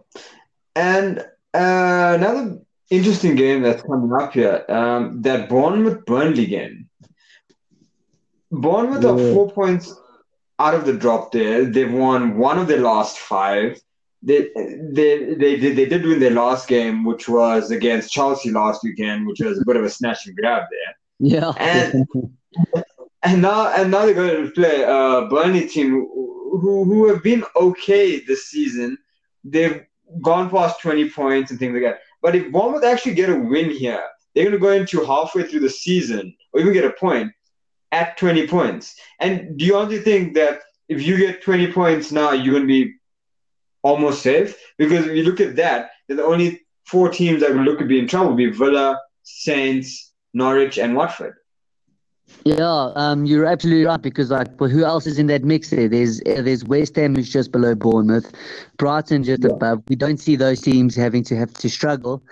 And 0.74 1.20
uh, 1.54 2.14
another 2.16 2.58
interesting 2.90 3.34
game 3.34 3.62
that's 3.62 3.82
coming 3.82 4.12
up 4.12 4.32
here, 4.32 4.64
um, 4.68 5.22
that 5.22 5.48
Bournemouth 5.48 6.04
Burnley 6.04 6.46
game. 6.46 6.88
Bournemouth 8.50 9.02
yeah. 9.02 9.11
are 9.11 9.34
four 9.34 9.50
points 9.50 9.94
out 10.58 10.75
of 10.75 10.87
the 10.87 10.92
drop 10.92 11.32
there. 11.32 11.64
They've 11.64 11.92
won 11.92 12.38
one 12.38 12.58
of 12.58 12.68
their 12.68 12.80
last 12.80 13.18
five. 13.18 13.80
They, 14.22 14.49
they, 14.54 15.34
they, 15.34 15.56
they, 15.56 15.72
they 15.72 15.87
did 15.87 16.04
win 16.04 16.20
their 16.20 16.30
last 16.30 16.68
game, 16.68 17.04
which 17.04 17.28
was 17.28 17.70
against 17.70 18.12
Chelsea 18.12 18.50
last 18.50 18.82
weekend, 18.82 19.26
which 19.26 19.40
was 19.40 19.61
a 19.61 19.64
bit 19.64 19.76
of 19.76 19.84
a 19.84 19.90
snatch 19.90 20.26
and 20.26 20.37
grab 20.37 20.64
there. 20.70 20.96
Yeah. 21.18 21.52
And, 21.58 22.06
and 23.22 23.42
now 23.42 23.68
and 23.68 23.90
now 23.90 24.06
they're 24.06 24.14
going 24.14 24.46
to 24.46 24.50
play 24.52 24.82
a 24.82 25.26
Burnley 25.28 25.68
team 25.68 25.90
who, 25.90 26.84
who 26.84 27.08
have 27.08 27.22
been 27.22 27.44
okay 27.54 28.20
this 28.20 28.46
season. 28.46 28.99
They've 29.44 29.84
gone 30.22 30.50
past 30.50 30.80
20 30.80 31.11
points 31.11 31.50
and 31.50 31.61
things 31.61 31.75
like 31.75 31.82
that. 31.82 32.00
But 32.26 32.35
if 32.35 32.50
Bournemouth 32.50 32.83
actually 32.83 33.14
get 33.14 33.30
a 33.30 33.38
win 33.38 33.71
here, 33.71 34.02
they're 34.35 34.42
going 34.42 34.52
to 34.52 34.59
go 34.59 34.73
into 34.73 35.04
halfway 35.04 35.45
through 35.45 35.61
the 35.61 35.71
season 35.71 36.35
or 36.52 36.59
even 36.59 36.73
get 36.73 36.85
a 36.85 36.90
point 36.90 37.30
at 37.92 38.16
20 38.16 38.49
points. 38.49 38.97
And 39.21 39.56
do 39.56 39.64
you 39.64 39.76
honestly 39.76 40.00
think 40.00 40.35
that 40.35 40.59
if 40.88 41.06
you 41.06 41.18
get 41.18 41.40
20 41.40 41.71
points 41.71 42.11
now, 42.11 42.33
you're 42.33 42.54
going 42.54 42.66
to 42.66 42.85
be 42.85 42.95
almost 43.83 44.23
safe? 44.23 44.59
Because 44.76 45.06
if 45.06 45.14
you 45.14 45.23
look 45.23 45.40
at 45.40 45.54
that, 45.54 45.90
then 46.09 46.16
the 46.16 46.25
only 46.25 46.62
four 46.85 47.11
teams 47.11 47.42
that 47.42 47.54
will 47.54 47.62
look 47.62 47.78
to 47.78 47.85
be 47.85 48.00
in 48.00 48.09
trouble 48.09 48.35
be 48.35 48.50
Villa, 48.50 48.99
Saints, 49.23 50.12
Norwich, 50.35 50.78
and 50.78 50.97
Watford. 50.97 51.37
Yeah, 52.45 52.92
um, 52.95 53.25
you're 53.25 53.45
absolutely 53.45 53.87
right 53.87 54.00
because 54.00 54.30
like, 54.30 54.56
but 54.56 54.71
who 54.71 54.85
else 54.85 55.06
is 55.06 55.18
in 55.18 55.26
that 55.28 55.45
mix 55.45 55.71
there? 55.71 55.88
There's 55.88 56.21
there's 56.21 56.64
West 56.64 56.95
Ham 56.97 57.14
who's 57.14 57.33
just 57.33 57.50
below 57.50 57.75
Bournemouth, 57.75 58.33
Brighton 58.76 59.25
just 59.25 59.42
yeah. 59.42 59.50
above. 59.50 59.83
We 59.88 59.97
don't 59.97 60.18
see 60.18 60.37
those 60.37 60.61
teams 60.61 60.95
having 60.95 61.25
to 61.25 61.37
have 61.37 61.52
to 61.54 61.68
struggle, 61.68 62.23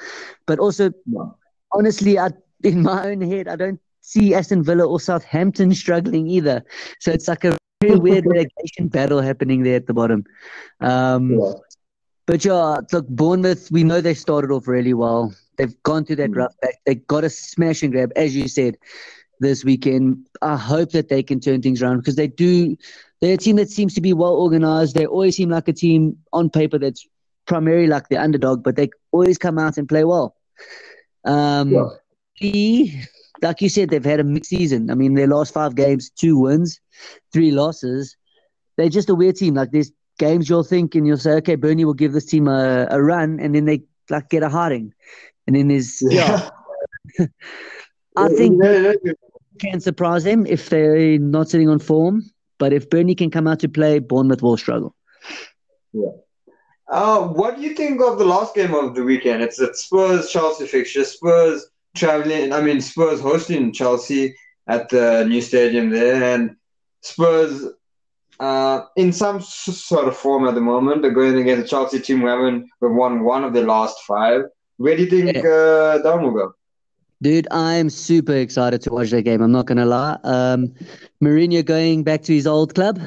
but 0.46 0.58
also, 0.58 0.92
yeah. 1.06 1.24
honestly, 1.72 2.18
I, 2.18 2.30
in 2.62 2.82
my 2.82 3.08
own 3.08 3.22
head, 3.22 3.48
I 3.48 3.56
don't 3.56 3.80
see 4.02 4.34
Aston 4.34 4.62
Villa 4.62 4.84
or 4.84 5.00
Southampton 5.00 5.74
struggling 5.74 6.28
either. 6.28 6.64
So 7.00 7.10
it's 7.10 7.26
like 7.26 7.44
a 7.44 7.56
very 7.80 7.96
weird 7.96 8.26
relegation 8.28 8.88
battle 8.88 9.20
happening 9.20 9.62
there 9.62 9.76
at 9.76 9.86
the 9.86 9.94
bottom. 9.94 10.24
Um, 10.80 11.38
yeah. 11.40 11.52
But 12.26 12.44
yeah, 12.44 12.78
look, 12.92 13.08
Bournemouth, 13.08 13.70
we 13.70 13.84
know 13.84 14.00
they 14.00 14.14
started 14.14 14.50
off 14.50 14.66
really 14.68 14.94
well. 14.94 15.34
They've 15.58 15.74
gone 15.82 16.04
through 16.04 16.16
that 16.16 16.30
mm. 16.30 16.36
rough 16.36 16.54
back. 16.62 16.74
They 16.86 16.94
got 16.94 17.24
a 17.24 17.30
smash 17.30 17.82
and 17.82 17.92
grab, 17.92 18.12
as 18.16 18.34
you 18.34 18.48
said 18.48 18.76
this 19.40 19.64
weekend. 19.64 20.26
I 20.42 20.56
hope 20.56 20.92
that 20.92 21.08
they 21.08 21.22
can 21.22 21.40
turn 21.40 21.62
things 21.62 21.82
around 21.82 21.98
because 21.98 22.16
they 22.16 22.28
do. 22.28 22.76
They're 23.20 23.34
a 23.34 23.38
team 23.38 23.56
that 23.56 23.70
seems 23.70 23.94
to 23.94 24.00
be 24.00 24.12
well 24.12 24.34
organized. 24.34 24.94
They 24.94 25.06
always 25.06 25.36
seem 25.36 25.50
like 25.50 25.68
a 25.68 25.72
team 25.72 26.18
on 26.32 26.50
paper 26.50 26.78
that's 26.78 27.06
primarily 27.46 27.86
like 27.86 28.08
the 28.08 28.18
underdog, 28.18 28.62
but 28.62 28.76
they 28.76 28.90
always 29.12 29.38
come 29.38 29.58
out 29.58 29.78
and 29.78 29.88
play 29.88 30.04
well. 30.04 30.36
Um, 31.24 31.72
yeah. 32.40 32.84
like 33.42 33.60
you 33.60 33.68
said, 33.68 33.90
they've 33.90 34.04
had 34.04 34.20
a 34.20 34.24
mixed 34.24 34.50
season. 34.50 34.90
I 34.90 34.94
mean, 34.94 35.14
their 35.14 35.26
last 35.26 35.54
five 35.54 35.74
games, 35.74 36.10
two 36.10 36.38
wins, 36.38 36.80
three 37.32 37.50
losses. 37.50 38.16
They're 38.76 38.88
just 38.88 39.08
a 39.08 39.14
weird 39.14 39.36
team. 39.36 39.54
Like 39.54 39.70
there's 39.70 39.92
games 40.18 40.48
you'll 40.48 40.64
think 40.64 40.94
and 40.94 41.06
you'll 41.06 41.16
say, 41.16 41.32
okay, 41.32 41.54
Burnley 41.54 41.84
will 41.84 41.94
give 41.94 42.12
this 42.12 42.26
team 42.26 42.48
a, 42.48 42.86
a 42.90 43.02
run, 43.02 43.40
and 43.40 43.54
then 43.54 43.64
they 43.64 43.82
like 44.10 44.28
get 44.28 44.42
a 44.42 44.48
hiding, 44.48 44.92
and 45.46 45.56
then 45.56 45.68
there's 45.68 45.98
yeah. 46.02 46.50
yeah. 47.18 47.26
I 48.16 48.28
think 48.28 48.62
can 49.58 49.80
surprise 49.80 50.24
them 50.24 50.46
if 50.46 50.68
they're 50.68 51.18
not 51.18 51.48
sitting 51.48 51.68
on 51.68 51.78
form. 51.78 52.22
But 52.58 52.72
if 52.72 52.88
Burnley 52.88 53.14
can 53.14 53.30
come 53.30 53.46
out 53.46 53.60
to 53.60 53.68
play, 53.68 53.98
Bournemouth 53.98 54.42
will 54.42 54.56
struggle. 54.56 54.94
Yeah. 55.92 56.10
Uh, 56.88 57.26
what 57.28 57.56
do 57.56 57.62
you 57.62 57.74
think 57.74 58.00
of 58.00 58.18
the 58.18 58.24
last 58.24 58.54
game 58.54 58.74
of 58.74 58.94
the 58.94 59.02
weekend? 59.02 59.42
It's 59.42 59.56
the 59.56 59.74
Spurs 59.74 60.30
Chelsea 60.30 60.66
fixture. 60.66 61.04
Spurs 61.04 61.66
traveling, 61.96 62.52
I 62.52 62.60
mean, 62.60 62.80
Spurs 62.80 63.20
hosting 63.20 63.72
Chelsea 63.72 64.34
at 64.68 64.88
the 64.88 65.24
new 65.28 65.40
stadium 65.40 65.90
there, 65.90 66.22
and 66.22 66.56
Spurs 67.00 67.64
uh, 68.38 68.82
in 68.96 69.12
some 69.12 69.40
sort 69.40 70.08
of 70.08 70.16
form 70.16 70.46
at 70.46 70.54
the 70.54 70.60
moment. 70.60 71.02
They're 71.02 71.10
going 71.10 71.38
against 71.38 71.62
the 71.62 71.68
Chelsea 71.68 72.00
team 72.00 72.20
who 72.20 72.26
haven't 72.26 72.70
won 72.80 73.24
one 73.24 73.44
of 73.44 73.52
their 73.52 73.66
last 73.66 73.96
five. 74.06 74.42
Where 74.76 74.96
do 74.96 75.04
you 75.04 75.10
think 75.10 75.36
yeah. 75.36 75.40
uh, 75.40 75.98
that 76.02 76.20
will 76.20 76.32
go? 76.32 76.54
Dude, 77.24 77.48
I'm 77.50 77.88
super 77.88 78.34
excited 78.34 78.82
to 78.82 78.90
watch 78.90 79.08
that 79.12 79.22
game. 79.22 79.40
I'm 79.40 79.50
not 79.50 79.64
gonna 79.64 79.86
lie. 79.86 80.18
Um, 80.24 80.74
Mourinho 81.22 81.64
going 81.64 82.04
back 82.04 82.20
to 82.24 82.34
his 82.34 82.46
old 82.46 82.74
club, 82.74 83.00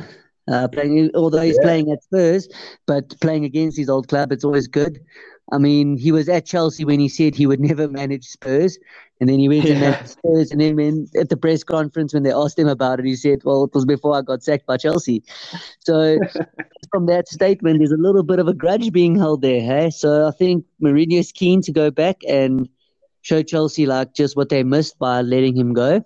uh, 0.51 0.67
playing 0.69 1.11
although 1.13 1.43
he's 1.43 1.55
yeah. 1.57 1.67
playing 1.67 1.91
at 1.91 2.01
Spurs, 2.01 2.49
but 2.87 3.13
playing 3.21 3.45
against 3.45 3.77
his 3.77 3.89
old 3.89 4.07
club, 4.07 4.31
it's 4.31 4.43
always 4.43 4.67
good. 4.67 4.99
I 5.51 5.59
mean, 5.59 5.97
he 5.97 6.11
was 6.11 6.27
at 6.29 6.47
Chelsea 6.47 6.83
when 6.83 6.99
he 6.99 7.09
said 7.09 7.35
he 7.35 7.45
would 7.45 7.59
never 7.59 7.87
manage 7.87 8.25
Spurs, 8.25 8.79
and 9.21 9.29
then 9.29 9.37
he 9.37 9.47
went 9.47 9.65
yeah. 9.65 9.73
and 9.73 9.81
managed 9.81 10.09
Spurs. 10.09 10.49
And 10.49 10.61
then 10.61 10.75
when, 10.77 11.07
at 11.15 11.29
the 11.29 11.37
press 11.37 11.63
conference 11.63 12.11
when 12.11 12.23
they 12.23 12.33
asked 12.33 12.57
him 12.57 12.67
about 12.67 12.99
it, 12.99 13.05
he 13.05 13.15
said, 13.15 13.43
"Well, 13.43 13.65
it 13.65 13.75
was 13.75 13.85
before 13.85 14.15
I 14.15 14.23
got 14.23 14.41
sacked 14.41 14.65
by 14.65 14.77
Chelsea." 14.77 15.21
So 15.81 16.17
from 16.91 17.05
that 17.05 17.27
statement, 17.27 17.77
there's 17.77 17.91
a 17.91 17.97
little 17.97 18.23
bit 18.23 18.39
of 18.39 18.47
a 18.47 18.55
grudge 18.55 18.91
being 18.91 19.15
held 19.15 19.43
there. 19.43 19.61
Hey, 19.61 19.91
so 19.91 20.27
I 20.27 20.31
think 20.31 20.65
Mourinho 20.81 21.19
is 21.19 21.31
keen 21.31 21.61
to 21.61 21.71
go 21.71 21.91
back 21.91 22.21
and 22.27 22.67
show 23.21 23.41
Chelsea 23.43 23.85
like 23.85 24.13
just 24.13 24.35
what 24.35 24.49
they 24.49 24.63
missed 24.63 24.97
by 24.99 25.21
letting 25.21 25.55
him 25.55 25.73
go. 25.73 26.03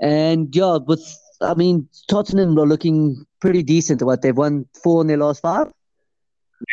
And 0.00 0.54
yeah, 0.54 0.78
with 0.86 1.02
I 1.40 1.54
mean 1.54 1.88
Tottenham 2.08 2.58
are 2.58 2.66
looking 2.66 3.24
pretty 3.40 3.62
decent. 3.62 4.02
What 4.02 4.22
they've 4.22 4.36
won 4.36 4.66
four 4.82 5.00
in 5.00 5.06
their 5.06 5.18
last 5.18 5.42
five. 5.42 5.68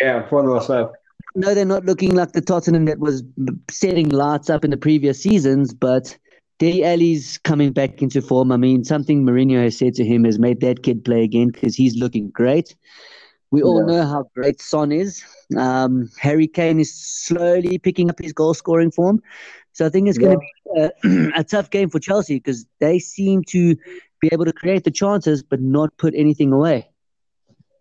Yeah, 0.01 0.27
four 0.29 0.41
in 0.41 0.47
the 0.47 0.53
last 0.53 0.67
five. 0.67 0.87
No, 1.35 1.53
they're 1.53 1.65
not 1.65 1.85
looking 1.85 2.15
like 2.15 2.31
the 2.31 2.41
Tottenham 2.41 2.85
that 2.85 2.99
was 2.99 3.23
setting 3.69 4.09
lights 4.09 4.49
up 4.49 4.65
in 4.65 4.71
the 4.71 4.77
previous 4.77 5.21
seasons, 5.21 5.73
but 5.73 6.17
Dele 6.59 6.83
Alli's 6.83 7.37
coming 7.37 7.71
back 7.71 8.01
into 8.01 8.21
form. 8.21 8.51
I 8.51 8.57
mean, 8.57 8.83
something 8.83 9.23
Mourinho 9.23 9.63
has 9.63 9.77
said 9.77 9.93
to 9.95 10.05
him 10.05 10.23
has 10.23 10.39
made 10.39 10.61
that 10.61 10.81
kid 10.81 11.05
play 11.05 11.23
again 11.23 11.49
because 11.49 11.75
he's 11.75 11.95
looking 11.95 12.29
great. 12.29 12.75
We 13.51 13.61
all 13.61 13.79
yeah. 13.79 13.97
know 13.97 14.05
how 14.05 14.29
great 14.35 14.61
Son 14.61 14.91
is. 14.91 15.23
Um, 15.55 16.09
Harry 16.19 16.47
Kane 16.47 16.79
is 16.79 16.93
slowly 16.93 17.77
picking 17.77 18.09
up 18.09 18.19
his 18.19 18.33
goal 18.33 18.53
scoring 18.53 18.91
form. 18.91 19.21
So 19.71 19.85
I 19.85 19.89
think 19.89 20.09
it's 20.09 20.17
going 20.17 20.37
to 20.37 20.39
be 20.39 20.81
a, 20.81 21.31
a, 21.39 21.43
tough 21.43 21.69
game 21.69 21.89
for 21.89 21.99
Chelsea 21.99 22.35
because 22.35 22.65
they 22.79 22.99
seem 22.99 23.43
to 23.49 23.75
be 24.19 24.29
able 24.31 24.45
to 24.45 24.53
create 24.53 24.83
the 24.83 24.91
chances 24.91 25.43
but 25.43 25.61
not 25.61 25.95
put 25.97 26.13
anything 26.15 26.51
away. 26.51 26.89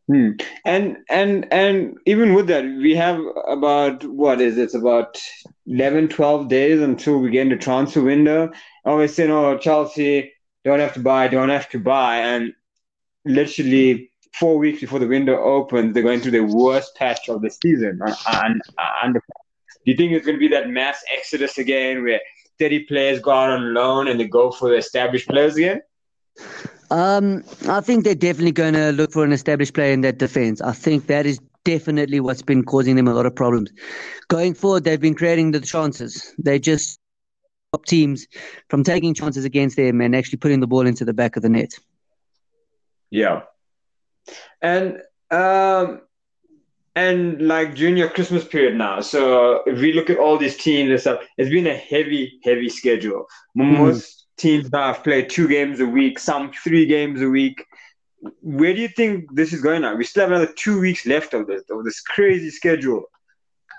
Hmm. 0.08 0.32
And 0.64 0.98
and 1.10 1.52
and 1.52 1.96
even 2.06 2.34
with 2.34 2.46
that, 2.46 2.64
we 2.64 2.94
have 2.94 3.20
about 3.48 4.04
what 4.04 4.40
is 4.40 4.56
it? 4.56 4.64
It's 4.64 4.74
about 4.74 5.20
11, 5.66 6.08
12 6.08 6.48
days 6.48 6.80
until 6.80 7.18
we 7.18 7.30
get 7.30 7.42
into 7.42 7.56
transfer 7.56 8.02
window. 8.02 8.52
Always 8.84 9.14
saying, 9.14 9.32
"Oh, 9.32 9.58
Chelsea 9.58 10.32
don't 10.64 10.78
have 10.78 10.94
to 10.94 11.00
buy, 11.00 11.26
don't 11.26 11.48
have 11.48 11.68
to 11.70 11.80
buy," 11.80 12.18
and 12.18 12.52
literally 13.24 14.12
four 14.38 14.58
weeks 14.58 14.80
before 14.80 14.98
the 14.98 15.06
window 15.06 15.38
opens, 15.42 15.94
they're 15.94 16.02
going 16.02 16.20
through 16.20 16.32
the 16.32 16.44
worst 16.44 16.94
patch 16.96 17.28
of 17.28 17.42
the 17.42 17.50
season. 17.50 18.00
And, 18.28 18.60
and 19.02 19.14
do 19.14 19.20
you 19.84 19.96
think 19.96 20.12
it's 20.12 20.26
going 20.26 20.36
to 20.36 20.40
be 20.40 20.48
that 20.48 20.68
mass 20.68 21.02
exodus 21.16 21.58
again, 21.58 22.02
where 22.02 22.20
30 22.58 22.84
players 22.84 23.20
go 23.20 23.30
out 23.30 23.50
on 23.50 23.74
loan 23.74 24.08
and 24.08 24.18
they 24.18 24.26
go 24.26 24.50
for 24.50 24.70
the 24.70 24.76
established 24.76 25.28
players 25.28 25.56
again? 25.56 25.80
Um, 26.90 27.42
I 27.68 27.80
think 27.80 28.04
they're 28.04 28.14
definitely 28.14 28.52
going 28.52 28.74
to 28.74 28.92
look 28.92 29.12
for 29.12 29.24
an 29.24 29.32
established 29.32 29.74
player 29.74 29.92
in 29.92 30.02
that 30.02 30.18
defense. 30.18 30.60
I 30.60 30.72
think 30.72 31.06
that 31.06 31.26
is 31.26 31.40
definitely 31.64 32.20
what's 32.20 32.42
been 32.42 32.64
causing 32.64 32.96
them 32.96 33.08
a 33.08 33.14
lot 33.14 33.26
of 33.26 33.34
problems. 33.34 33.70
Going 34.28 34.54
forward, 34.54 34.84
they've 34.84 35.00
been 35.00 35.14
creating 35.14 35.50
the 35.50 35.60
chances. 35.60 36.32
They 36.38 36.58
just 36.58 37.00
stop 37.70 37.86
teams 37.86 38.26
from 38.68 38.84
taking 38.84 39.14
chances 39.14 39.44
against 39.44 39.76
them 39.76 40.00
and 40.00 40.14
actually 40.14 40.38
putting 40.38 40.60
the 40.60 40.66
ball 40.66 40.86
into 40.86 41.04
the 41.04 41.14
back 41.14 41.36
of 41.36 41.42
the 41.42 41.48
net. 41.48 41.72
Yeah, 43.10 43.42
and 44.62 45.02
um, 45.30 46.00
and 46.96 47.46
like 47.46 47.74
junior 47.74 48.08
Christmas 48.08 48.44
period 48.44 48.74
now. 48.74 49.00
So 49.00 49.62
if 49.66 49.78
we 49.78 49.92
look 49.92 50.08
at 50.10 50.18
all 50.18 50.38
these 50.38 50.56
teams 50.56 50.90
and 50.90 51.00
stuff, 51.00 51.20
it's 51.36 51.50
been 51.50 51.66
a 51.66 51.76
heavy, 51.76 52.40
heavy 52.42 52.70
schedule. 52.70 53.26
Mm. 53.56 53.78
Most 53.78 54.26
teams 54.38 54.72
now 54.72 54.92
have 54.92 55.04
played 55.04 55.28
two 55.28 55.46
games 55.46 55.80
a 55.80 55.86
week, 55.86 56.18
some 56.18 56.52
three 56.52 56.86
games 56.86 57.20
a 57.20 57.28
week. 57.28 57.64
Where 58.40 58.74
do 58.74 58.80
you 58.80 58.88
think 58.88 59.34
this 59.34 59.52
is 59.52 59.60
going 59.60 59.82
now? 59.82 59.94
We 59.94 60.04
still 60.04 60.22
have 60.22 60.30
another 60.30 60.52
two 60.56 60.80
weeks 60.80 61.06
left 61.06 61.34
of 61.34 61.46
this 61.46 61.62
of 61.70 61.84
this 61.84 62.00
crazy 62.00 62.50
schedule 62.50 63.04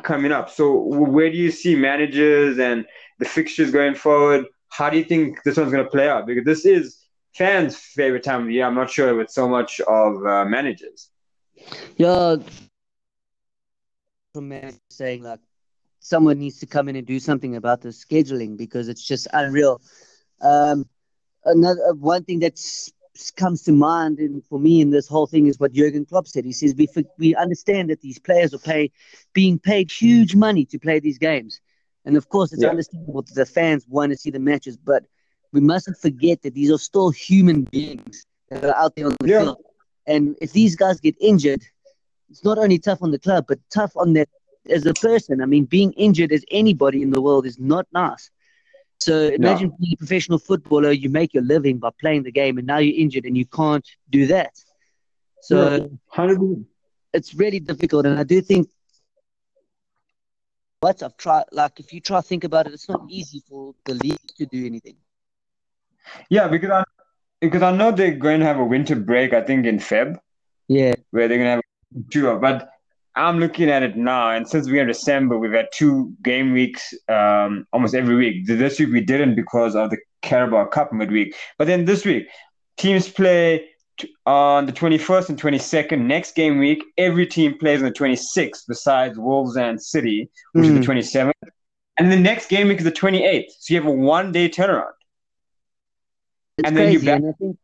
coming 0.04 0.32
up. 0.32 0.50
So 0.50 0.78
where 0.78 1.32
do 1.32 1.38
you 1.38 1.52
see 1.52 1.76
managers 1.76 2.60
and 2.60 2.86
the 3.18 3.26
fixtures 3.26 3.72
going 3.72 3.96
forward? 3.96 4.46
How 4.70 4.92
do 4.92 4.98
you 4.98 5.04
think 5.04 5.42
this 5.44 5.58
one's 5.58 5.72
going 5.72 5.84
to 5.84 5.90
play 5.90 6.08
out? 6.08 6.28
Because 6.28 6.46
this 6.46 6.66
is 6.66 7.07
fans' 7.38 7.78
favorite 7.78 8.24
time 8.24 8.42
of 8.42 8.48
the 8.48 8.54
year. 8.54 8.66
I'm 8.66 8.76
not 8.76 8.90
sure 8.90 9.16
with 9.16 9.30
so 9.30 9.48
much 9.48 9.80
of 9.82 10.26
uh, 10.26 10.46
managers. 10.46 11.10
Yeah, 11.98 12.38
from 14.34 14.50
managers 14.50 14.80
saying 14.90 15.24
like 15.24 15.40
someone 16.00 16.40
needs 16.40 16.60
to 16.60 16.66
come 16.66 16.90
in 16.90 16.96
and 16.96 17.06
do 17.06 17.20
something 17.20 17.56
about 17.56 17.82
the 17.82 17.90
scheduling 17.90 18.58
because 18.58 18.88
it's 18.88 19.04
just 19.04 19.28
unreal. 19.34 19.82
Um, 20.42 20.88
another 21.46 21.94
one 21.94 22.24
thing 22.24 22.40
that 22.40 22.60
comes 23.36 23.64
to 23.64 23.72
mind 23.72 24.20
and 24.20 24.44
for 24.46 24.60
me 24.60 24.80
in 24.80 24.92
this 24.92 25.08
whole 25.08 25.26
thing 25.28 25.48
is 25.48 25.60
what 25.60 25.74
Jurgen 25.74 26.06
Klopp 26.06 26.28
said. 26.28 26.46
He 26.46 26.54
says 26.54 26.76
we 26.76 26.88
we 27.18 27.36
understand 27.36 27.90
that 27.90 28.02
these 28.02 28.20
players 28.20 28.54
are 28.54 28.60
pay 28.60 28.92
being 29.34 29.60
paid 29.60 29.92
huge 29.92 30.36
money 30.36 30.66
to 30.66 30.80
play 30.80 31.00
these 31.00 31.18
games, 31.18 31.60
and 32.06 32.16
of 32.18 32.30
course 32.30 32.54
it's 32.54 32.64
yeah. 32.64 32.70
understandable 32.70 33.22
that 33.24 33.36
the 33.36 33.46
fans 33.46 33.86
want 33.88 34.12
to 34.12 34.18
see 34.18 34.30
the 34.30 34.40
matches, 34.40 34.78
but 34.78 35.04
we 35.54 35.60
mustn't 35.60 35.98
forget 35.98 36.42
that 36.42 36.54
these 36.54 36.72
are 36.72 36.78
still 36.78 37.10
human 37.10 37.64
beings 37.64 38.26
that 38.50 38.64
are 38.64 38.76
out 38.76 38.96
there 38.96 39.08
on 39.08 39.16
the 39.20 39.28
yeah. 39.28 39.42
field. 39.42 39.64
And 40.06 40.36
if 40.42 40.54
these 40.54 40.76
guys 40.76 41.00
get 41.00 41.16
injured, 41.20 41.64
it's 42.30 42.44
not 42.44 42.58
only 42.58 42.80
tough 42.80 43.02
on 43.02 43.12
the 43.12 43.20
club, 43.20 43.46
but 43.48 43.60
tough 43.74 43.92
on 43.96 44.14
that 44.14 44.30
as 44.70 44.86
a 44.86 44.94
person. 44.94 45.42
I 45.42 45.46
mean, 45.46 45.66
being 45.66 45.94
injured 45.94 46.32
as 46.32 46.44
anybody 46.52 47.02
in 47.02 47.12
the 47.12 47.22
world 47.22 47.46
is 47.46 47.60
not 47.60 47.88
nice. 47.94 48.30
So 49.00 49.28
imagine 49.28 49.72
being 49.80 49.94
a 49.94 49.98
professional 49.98 50.40
footballer, 50.40 50.92
you 50.92 51.10
make 51.10 51.34
your 51.34 51.44
living 51.44 51.78
by 51.78 51.92
playing 52.00 52.24
the 52.24 52.32
game, 52.32 52.58
and 52.58 52.66
now 52.66 52.80
you're 52.80 53.00
injured 53.00 53.26
and 53.26 53.38
you 53.38 53.46
can't 53.46 53.88
do 54.10 54.28
that. 54.28 54.54
So 55.42 55.90
it's 57.14 57.34
really 57.36 57.60
difficult, 57.60 58.06
and 58.06 58.20
I 58.20 58.24
do 58.24 58.42
think 58.42 58.70
what 60.80 61.02
I've 61.04 61.16
tried. 61.18 61.46
Like, 61.52 61.80
if 61.80 61.94
you 61.94 62.02
try 62.02 62.20
to 62.20 62.28
think 62.28 62.44
about 62.44 62.68
it, 62.68 62.74
it's 62.74 62.90
not 62.90 63.06
easy 63.10 63.42
for 63.48 63.76
the 63.86 63.94
league 63.94 64.20
to 64.38 64.46
do 64.46 64.66
anything. 64.66 64.96
Yeah, 66.30 66.48
because 66.48 66.70
I 66.70 66.84
because 67.42 67.62
I 67.62 67.76
know 67.76 67.92
they're 67.92 68.12
going 68.12 68.40
to 68.40 68.46
have 68.46 68.58
a 68.58 68.66
winter 68.66 68.96
break. 68.96 69.34
I 69.34 69.42
think 69.42 69.66
in 69.66 69.78
Feb. 69.80 70.18
Yeah. 70.68 70.94
Where 71.12 71.28
they're 71.28 71.38
going 71.38 71.48
to 71.48 71.62
have 71.96 72.10
two, 72.12 72.38
but 72.40 72.70
I'm 73.18 73.40
looking 73.40 73.70
at 73.70 73.82
it 73.82 73.98
now, 73.98 74.30
and 74.30 74.48
since 74.48 74.68
we're 74.68 74.82
in 74.82 74.88
December, 74.88 75.40
we've 75.40 75.52
had 75.52 75.70
two 75.74 76.14
game 76.22 76.54
weeks 76.54 76.94
um, 77.10 77.66
almost 77.74 77.96
every 77.96 78.16
week. 78.16 78.46
This 78.46 78.80
week 78.80 78.90
we 78.92 79.02
didn't 79.02 79.36
because 79.36 79.76
of 79.76 79.90
the 79.90 79.98
Carabao 80.22 80.66
Cup 80.66 80.94
midweek. 80.94 81.34
But 81.58 81.66
then 81.66 81.86
this 81.86 82.06
week, 82.06 82.28
teams 82.78 83.10
play 83.10 83.70
t- 83.98 84.14
on 84.28 84.68
the 84.68 84.72
21st 84.72 85.30
and 85.30 85.42
22nd. 85.42 86.02
Next 86.02 86.36
game 86.36 86.60
week, 86.60 86.84
every 86.98 87.26
team 87.26 87.58
plays 87.58 87.82
on 87.82 87.86
the 87.86 87.92
26th, 87.92 88.64
besides 88.68 89.18
Wolves 89.18 89.58
and 89.58 89.82
City, 89.82 90.30
which 90.54 90.66
mm. 90.66 90.78
is 90.78 90.86
the 90.86 90.94
27th. 90.94 91.32
Hmm. 91.42 91.50
And 92.00 92.12
the 92.12 92.20
next 92.20 92.50
game 92.50 92.68
week 92.68 92.78
is 92.78 92.84
the 92.84 92.92
28th. 92.92 93.46
So 93.60 93.74
you 93.74 93.80
have 93.80 93.90
a 93.90 93.92
one 93.92 94.32
day 94.32 94.48
turnaround. 94.48 94.92
It's 96.58 96.68
and 96.68 96.76
crazy, 96.76 96.78
then 96.78 96.92
you 96.94 97.00
back- 97.00 97.16
and 97.18 97.30
I 97.30 97.38
think 97.38 97.58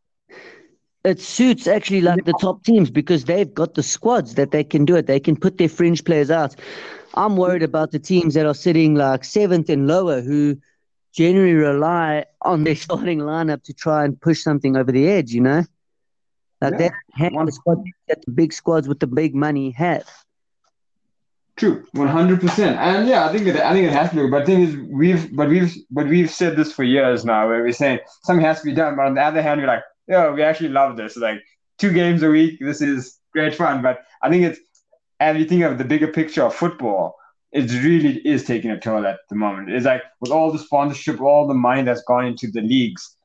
it 1.04 1.20
suits 1.20 1.66
actually 1.66 2.00
like 2.00 2.24
the 2.24 2.34
top 2.40 2.64
teams 2.64 2.90
because 2.90 3.24
they've 3.24 3.52
got 3.52 3.74
the 3.74 3.82
squads 3.82 4.34
that 4.36 4.52
they 4.52 4.64
can 4.64 4.84
do 4.84 4.96
it. 4.96 5.06
They 5.06 5.20
can 5.20 5.36
put 5.36 5.58
their 5.58 5.68
fringe 5.68 6.02
players 6.04 6.30
out. 6.30 6.56
I'm 7.14 7.36
worried 7.36 7.62
about 7.62 7.90
the 7.90 7.98
teams 7.98 8.34
that 8.34 8.46
are 8.46 8.54
sitting 8.54 8.94
like 8.94 9.24
seventh 9.24 9.68
and 9.68 9.86
lower 9.86 10.22
who 10.22 10.56
generally 11.12 11.52
rely 11.54 12.24
on 12.42 12.64
their 12.64 12.76
starting 12.86 13.20
lineup 13.20 13.62
to 13.64 13.74
try 13.74 14.04
and 14.04 14.20
push 14.20 14.42
something 14.42 14.76
over 14.76 14.90
the 14.90 15.08
edge, 15.08 15.32
you 15.32 15.40
know? 15.40 15.64
Like 16.60 16.74
yeah. 16.80 16.90
that 17.18 17.32
the 17.46 17.52
squad 17.52 17.84
that 18.08 18.24
the 18.24 18.32
big 18.32 18.52
squads 18.52 18.88
with 18.88 19.00
the 19.00 19.06
big 19.06 19.34
money 19.34 19.72
have. 19.72 20.08
True, 21.56 21.86
one 21.92 22.08
hundred 22.08 22.40
percent, 22.40 22.78
and 22.78 23.06
yeah, 23.06 23.26
I 23.26 23.32
think 23.32 23.46
it, 23.46 23.54
I 23.56 23.72
think 23.72 23.86
it 23.86 23.92
has 23.92 24.10
to 24.10 24.16
be. 24.16 24.28
But 24.28 24.40
the 24.40 24.46
thing 24.46 24.62
is, 24.62 24.76
we've 24.90 25.36
but 25.36 25.48
we've 25.48 25.72
but 25.88 26.08
we've 26.08 26.30
said 26.30 26.56
this 26.56 26.72
for 26.72 26.82
years 26.82 27.24
now, 27.24 27.46
where 27.46 27.62
we're 27.62 27.72
saying 27.72 28.00
something 28.24 28.44
has 28.44 28.60
to 28.60 28.64
be 28.64 28.74
done. 28.74 28.96
But 28.96 29.06
on 29.06 29.14
the 29.14 29.22
other 29.22 29.40
hand, 29.40 29.60
we're 29.60 29.68
like, 29.68 29.84
yeah, 30.08 30.30
we 30.30 30.42
actually 30.42 30.70
love 30.70 30.96
this. 30.96 31.16
Like 31.16 31.40
two 31.78 31.92
games 31.92 32.24
a 32.24 32.28
week, 32.28 32.58
this 32.60 32.80
is 32.80 33.20
great 33.32 33.54
fun. 33.54 33.82
But 33.82 34.02
I 34.20 34.30
think 34.30 34.44
it's 34.44 34.58
and 35.20 35.38
you 35.38 35.44
think 35.44 35.62
of 35.62 35.78
the 35.78 35.84
bigger 35.84 36.08
picture 36.08 36.42
of 36.42 36.54
football, 36.56 37.14
it 37.52 37.70
really 37.84 38.20
is 38.26 38.44
taking 38.44 38.72
a 38.72 38.80
toll 38.80 39.06
at 39.06 39.20
the 39.30 39.36
moment. 39.36 39.70
It's 39.70 39.86
like 39.86 40.02
with 40.20 40.32
all 40.32 40.50
the 40.50 40.58
sponsorship, 40.58 41.20
all 41.20 41.46
the 41.46 41.54
money 41.54 41.82
that's 41.82 42.02
gone 42.02 42.26
into 42.26 42.50
the 42.50 42.62
leagues, 42.62 43.16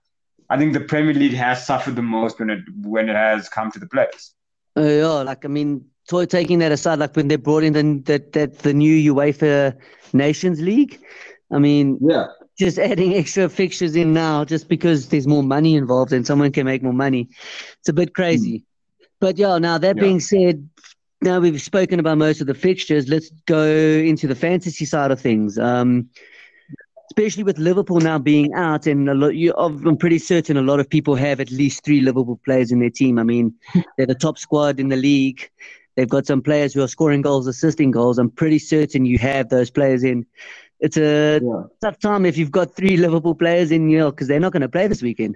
I 0.52 0.58
think 0.58 0.74
the 0.74 0.82
Premier 0.82 1.16
League 1.16 1.34
has 1.34 1.66
suffered 1.66 1.96
the 1.96 2.04
most 2.04 2.40
when 2.40 2.52
it 2.52 2.60
when 2.84 3.10
it 3.10 3.16
has 3.16 3.50
come 3.50 3.72
to 3.72 3.80
the 3.80 3.88
players. 3.88 4.36
Uh, 4.78 4.82
yeah, 4.82 5.08
like 5.08 5.46
I 5.46 5.48
mean, 5.48 5.86
taking 6.26 6.60
that 6.60 6.72
aside, 6.72 7.00
like 7.00 7.16
when 7.16 7.28
they 7.28 7.36
brought 7.36 7.64
in 7.64 7.74
the 7.74 8.02
that 8.06 8.34
that 8.34 8.60
the 8.60 8.74
new 8.74 9.14
UEFA 9.14 9.76
Nations 10.14 10.60
League, 10.60 11.00
I 11.52 11.60
mean, 11.60 11.98
yeah, 12.02 12.28
just 12.58 12.78
adding 12.78 13.14
extra 13.16 13.48
fixtures 13.48 13.96
in 13.96 14.14
now 14.14 14.44
just 14.44 14.68
because 14.68 15.10
there's 15.10 15.28
more 15.28 15.44
money 15.44 15.76
involved 15.76 16.12
and 16.12 16.28
someone 16.28 16.52
can 16.52 16.66
make 16.66 16.84
more 16.84 16.94
money. 16.94 17.30
It's 17.80 17.90
a 17.90 17.94
bit 17.94 18.14
crazy. 18.14 18.60
Mm. 18.60 18.64
But 19.22 19.38
yeah, 19.38 19.58
now 19.58 19.78
that 19.78 19.96
yeah. 19.96 20.02
being 20.02 20.20
said, 20.20 20.68
now 21.22 21.40
we've 21.40 21.62
spoken 21.62 22.00
about 22.00 22.18
most 22.18 22.42
of 22.42 22.48
the 22.48 22.54
fixtures. 22.54 23.08
Let's 23.08 23.30
go 23.46 23.64
into 23.66 24.28
the 24.28 24.36
fantasy 24.36 24.86
side 24.86 25.12
of 25.12 25.20
things. 25.20 25.58
Um, 25.58 26.10
especially 27.12 27.44
with 27.44 27.58
Liverpool 27.58 28.00
now 28.00 28.20
being 28.20 28.54
out, 28.54 28.88
and 28.88 29.10
a 29.10 29.14
lot, 29.14 29.36
you, 29.36 29.54
I'm 29.58 29.98
pretty 29.98 30.20
certain 30.20 30.58
a 30.58 30.62
lot 30.62 30.80
of 30.80 30.90
people 30.90 31.16
have 31.16 31.40
at 31.40 31.52
least 31.52 31.84
three 31.84 32.02
Liverpool 32.02 32.40
players 32.46 32.72
in 32.72 32.80
their 32.80 32.90
team. 32.90 33.20
I 33.20 33.24
mean, 33.24 33.54
they're 33.98 34.06
the 34.06 34.16
top 34.16 34.38
squad 34.38 34.80
in 34.80 34.90
the 34.90 34.96
league. 34.96 35.50
They've 36.00 36.08
got 36.08 36.26
some 36.26 36.42
players 36.42 36.74
who 36.74 36.82
are 36.82 36.88
scoring 36.88 37.22
goals, 37.22 37.46
assisting 37.46 37.92
goals. 37.92 38.20
I'm 38.20 38.30
pretty 38.30 38.58
certain 38.58 39.04
you 39.04 39.18
have 39.18 39.50
those 39.50 39.70
players 39.70 40.02
in. 40.02 40.26
It's 40.80 40.96
a 40.96 41.42
yeah. 41.44 41.64
tough 41.82 42.00
time 42.00 42.26
if 42.26 42.38
you've 42.38 42.54
got 42.54 42.74
three 42.74 42.96
Liverpool 42.96 43.36
players 43.36 43.70
in 43.70 43.90
your 43.90 44.12
because 44.12 44.30
they're 44.30 44.40
not 44.40 44.54
going 44.54 44.62
to 44.62 44.70
play 44.70 44.88
this 44.88 45.02
weekend. 45.02 45.36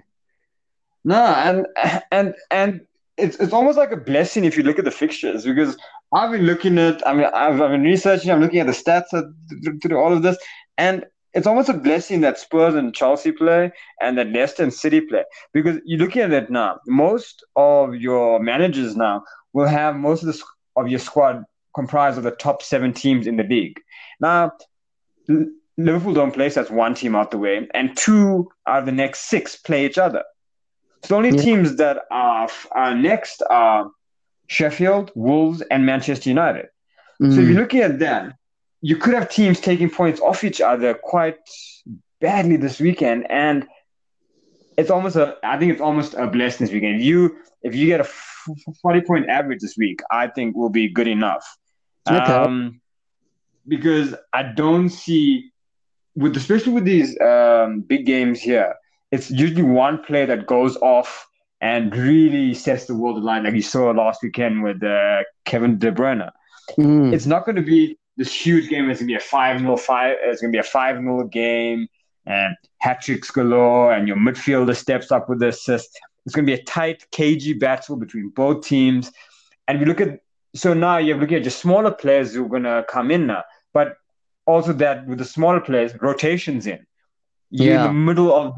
No, 1.04 1.22
and 1.22 1.66
and 2.10 2.34
and 2.50 2.80
it's 3.18 3.36
it's 3.36 3.52
almost 3.52 3.76
like 3.76 3.92
a 3.92 3.98
blessing 3.98 4.46
if 4.46 4.56
you 4.56 4.62
look 4.62 4.78
at 4.78 4.86
the 4.86 4.90
fixtures 4.90 5.44
because 5.44 5.76
I've 6.14 6.32
been 6.32 6.46
looking 6.46 6.78
at. 6.78 7.06
I 7.06 7.12
mean, 7.12 7.26
I've, 7.26 7.60
I've 7.60 7.70
been 7.70 7.82
researching. 7.82 8.30
I'm 8.30 8.40
looking 8.40 8.60
at 8.60 8.66
the 8.66 8.72
stats 8.72 9.10
to, 9.10 9.78
to 9.86 9.96
all 9.96 10.14
of 10.14 10.22
this, 10.22 10.38
and 10.78 11.04
it's 11.34 11.46
almost 11.46 11.68
a 11.68 11.74
blessing 11.74 12.22
that 12.22 12.38
Spurs 12.38 12.74
and 12.74 12.94
Chelsea 12.94 13.32
play 13.32 13.70
and 14.00 14.16
that 14.16 14.28
Leicester 14.28 14.62
and 14.62 14.72
City 14.72 15.02
play 15.02 15.24
because 15.52 15.78
you're 15.84 15.98
looking 15.98 16.22
at 16.22 16.32
it 16.32 16.48
now. 16.48 16.78
Most 16.86 17.44
of 17.54 17.96
your 17.96 18.40
managers 18.40 18.96
now 18.96 19.24
will 19.54 19.66
have 19.66 19.96
most 19.96 20.22
of 20.22 20.26
the 20.26 20.42
of 20.76 20.88
your 20.88 21.00
squad 21.00 21.44
comprised 21.74 22.18
of 22.18 22.24
the 22.24 22.30
top 22.30 22.62
seven 22.62 22.92
teams 22.92 23.26
in 23.26 23.36
the 23.36 23.42
league. 23.42 23.80
Now, 24.20 24.52
Liverpool 25.76 26.14
don't 26.14 26.32
play, 26.32 26.50
so 26.50 26.60
that's 26.60 26.70
one 26.70 26.94
team 26.94 27.14
out 27.14 27.30
the 27.30 27.38
way, 27.38 27.68
and 27.74 27.96
two 27.96 28.50
out 28.66 28.80
of 28.80 28.86
the 28.86 28.92
next 28.92 29.28
six 29.28 29.56
play 29.56 29.86
each 29.86 29.98
other. 29.98 30.22
So 31.02 31.08
the 31.08 31.16
only 31.16 31.36
yeah. 31.36 31.42
teams 31.42 31.76
that 31.76 32.02
are, 32.10 32.48
are 32.72 32.94
next 32.94 33.42
are 33.50 33.90
Sheffield, 34.46 35.10
Wolves, 35.14 35.62
and 35.62 35.84
Manchester 35.84 36.28
United. 36.30 36.66
Mm. 37.20 37.34
So 37.34 37.40
if 37.40 37.48
you're 37.48 37.60
looking 37.60 37.80
at 37.80 37.98
that, 37.98 38.34
you 38.80 38.96
could 38.96 39.14
have 39.14 39.30
teams 39.30 39.60
taking 39.60 39.90
points 39.90 40.20
off 40.20 40.44
each 40.44 40.60
other 40.60 40.94
quite 40.94 41.38
badly 42.20 42.56
this 42.56 42.80
weekend, 42.80 43.26
and 43.30 43.66
it's 44.76 44.90
almost 44.90 45.16
a. 45.16 45.36
I 45.42 45.58
think 45.58 45.72
it's 45.72 45.80
almost 45.80 46.14
a 46.14 46.26
blessing 46.26 46.66
this 46.66 46.72
weekend. 46.72 46.96
If 46.96 47.02
you 47.02 47.36
if 47.62 47.74
you 47.74 47.86
get 47.86 48.00
a 48.00 48.04
forty 48.82 49.00
point 49.00 49.28
average 49.28 49.60
this 49.60 49.76
week, 49.76 50.00
I 50.10 50.28
think 50.28 50.56
will 50.56 50.70
be 50.70 50.88
good 50.88 51.08
enough. 51.08 51.46
Okay. 52.08 52.18
Um, 52.18 52.80
because 53.66 54.14
I 54.32 54.42
don't 54.42 54.88
see 54.88 55.50
with 56.14 56.36
especially 56.36 56.72
with 56.72 56.84
these 56.84 57.18
um, 57.20 57.80
big 57.80 58.06
games 58.06 58.40
here, 58.40 58.74
it's 59.10 59.30
usually 59.30 59.62
one 59.62 60.02
player 60.02 60.26
that 60.26 60.46
goes 60.46 60.76
off 60.76 61.26
and 61.60 61.94
really 61.96 62.52
sets 62.52 62.86
the 62.86 62.94
world 62.94 63.18
alight, 63.18 63.42
like 63.42 63.54
you 63.54 63.62
saw 63.62 63.90
last 63.90 64.22
weekend 64.22 64.62
with 64.62 64.82
uh, 64.82 65.22
Kevin 65.44 65.78
De 65.78 65.90
Bruyne. 65.90 66.30
Mm. 66.78 67.12
It's 67.12 67.26
not 67.26 67.46
going 67.46 67.56
to 67.56 67.62
be 67.62 67.98
this 68.16 68.32
huge 68.32 68.68
game 68.68 68.90
is 68.90 68.98
going 68.98 69.08
to 69.08 69.12
be 69.12 69.14
a 69.14 69.20
5 69.20 69.60
0 69.60 69.76
five. 69.76 70.16
It's 70.22 70.40
going 70.40 70.52
to 70.52 70.56
be 70.56 70.60
a 70.60 70.62
5 70.62 70.96
0 70.98 71.24
game 71.28 71.88
and 72.26 72.56
hat 72.78 73.02
tricks 73.02 73.30
galore, 73.30 73.92
and 73.92 74.08
your 74.08 74.16
midfielder 74.16 74.76
steps 74.76 75.12
up 75.12 75.28
with 75.28 75.40
the 75.40 75.48
assist. 75.48 75.98
It's 76.26 76.34
going 76.34 76.46
to 76.46 76.56
be 76.56 76.58
a 76.58 76.64
tight, 76.64 77.04
cagey 77.10 77.52
battle 77.52 77.96
between 77.96 78.30
both 78.30 78.64
teams. 78.64 79.12
And 79.68 79.78
we 79.78 79.84
look 79.84 80.00
at 80.00 80.20
so 80.54 80.72
now 80.72 80.98
you're 80.98 81.18
looking 81.18 81.36
at 81.36 81.42
just 81.42 81.58
smaller 81.58 81.90
players 81.90 82.32
who 82.32 82.44
are 82.44 82.48
going 82.48 82.62
to 82.62 82.84
come 82.88 83.10
in 83.10 83.26
now, 83.26 83.42
but 83.72 83.96
also 84.46 84.72
that 84.74 85.06
with 85.06 85.18
the 85.18 85.24
smaller 85.24 85.60
players, 85.60 85.92
rotations 86.00 86.66
in. 86.66 86.86
You're 87.50 87.74
yeah. 87.74 87.86
in 87.86 87.86
the 87.88 88.00
middle 88.00 88.32
of 88.32 88.56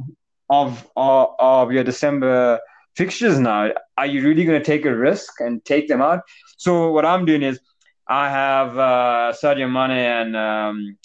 of 0.48 0.88
of, 0.96 1.28
of 1.38 1.72
your 1.72 1.84
December 1.84 2.60
fixtures 2.94 3.38
now. 3.38 3.70
Are 3.96 4.06
you 4.06 4.22
really 4.22 4.44
going 4.44 4.60
to 4.60 4.64
take 4.64 4.84
a 4.84 4.94
risk 4.94 5.40
and 5.40 5.64
take 5.64 5.88
them 5.88 6.02
out? 6.02 6.20
So 6.56 6.90
what 6.92 7.04
I'm 7.04 7.24
doing 7.24 7.42
is 7.42 7.60
I 8.06 8.30
have 8.30 8.78
uh, 8.78 9.32
Sadio 9.42 9.70
Mane 9.70 9.98
and 9.98 10.36
um, 10.36 10.98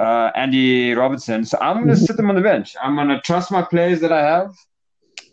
uh, 0.00 0.30
Andy 0.34 0.92
Robertson. 0.94 1.44
So 1.44 1.58
I'm 1.60 1.76
going 1.76 1.88
to 1.88 1.96
sit 1.96 2.16
them 2.16 2.30
on 2.30 2.36
the 2.36 2.42
bench. 2.42 2.74
I'm 2.82 2.96
going 2.96 3.08
to 3.08 3.20
trust 3.20 3.50
my 3.50 3.62
players 3.62 4.00
that 4.00 4.12
I 4.12 4.22
have. 4.22 4.54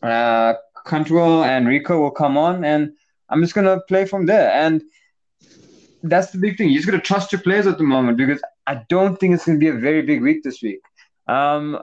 Uh, 0.01 0.53
Cantwell 0.85 1.43
and 1.43 1.67
Rico 1.67 1.99
will 2.01 2.11
come 2.11 2.37
on, 2.37 2.63
and 2.63 2.93
I'm 3.29 3.41
just 3.41 3.53
going 3.53 3.65
to 3.65 3.81
play 3.87 4.05
from 4.05 4.25
there. 4.25 4.51
And 4.51 4.83
that's 6.03 6.31
the 6.31 6.37
big 6.37 6.57
thing. 6.57 6.69
You 6.69 6.75
just 6.75 6.89
got 6.89 6.97
to 6.97 7.03
trust 7.03 7.31
your 7.31 7.41
players 7.41 7.67
at 7.67 7.77
the 7.77 7.83
moment 7.83 8.17
because 8.17 8.41
I 8.67 8.81
don't 8.89 9.17
think 9.19 9.33
it's 9.33 9.45
going 9.45 9.59
to 9.59 9.63
be 9.63 9.69
a 9.69 9.79
very 9.79 10.01
big 10.01 10.21
week 10.21 10.43
this 10.43 10.61
week. 10.61 10.81
Um, 11.27 11.79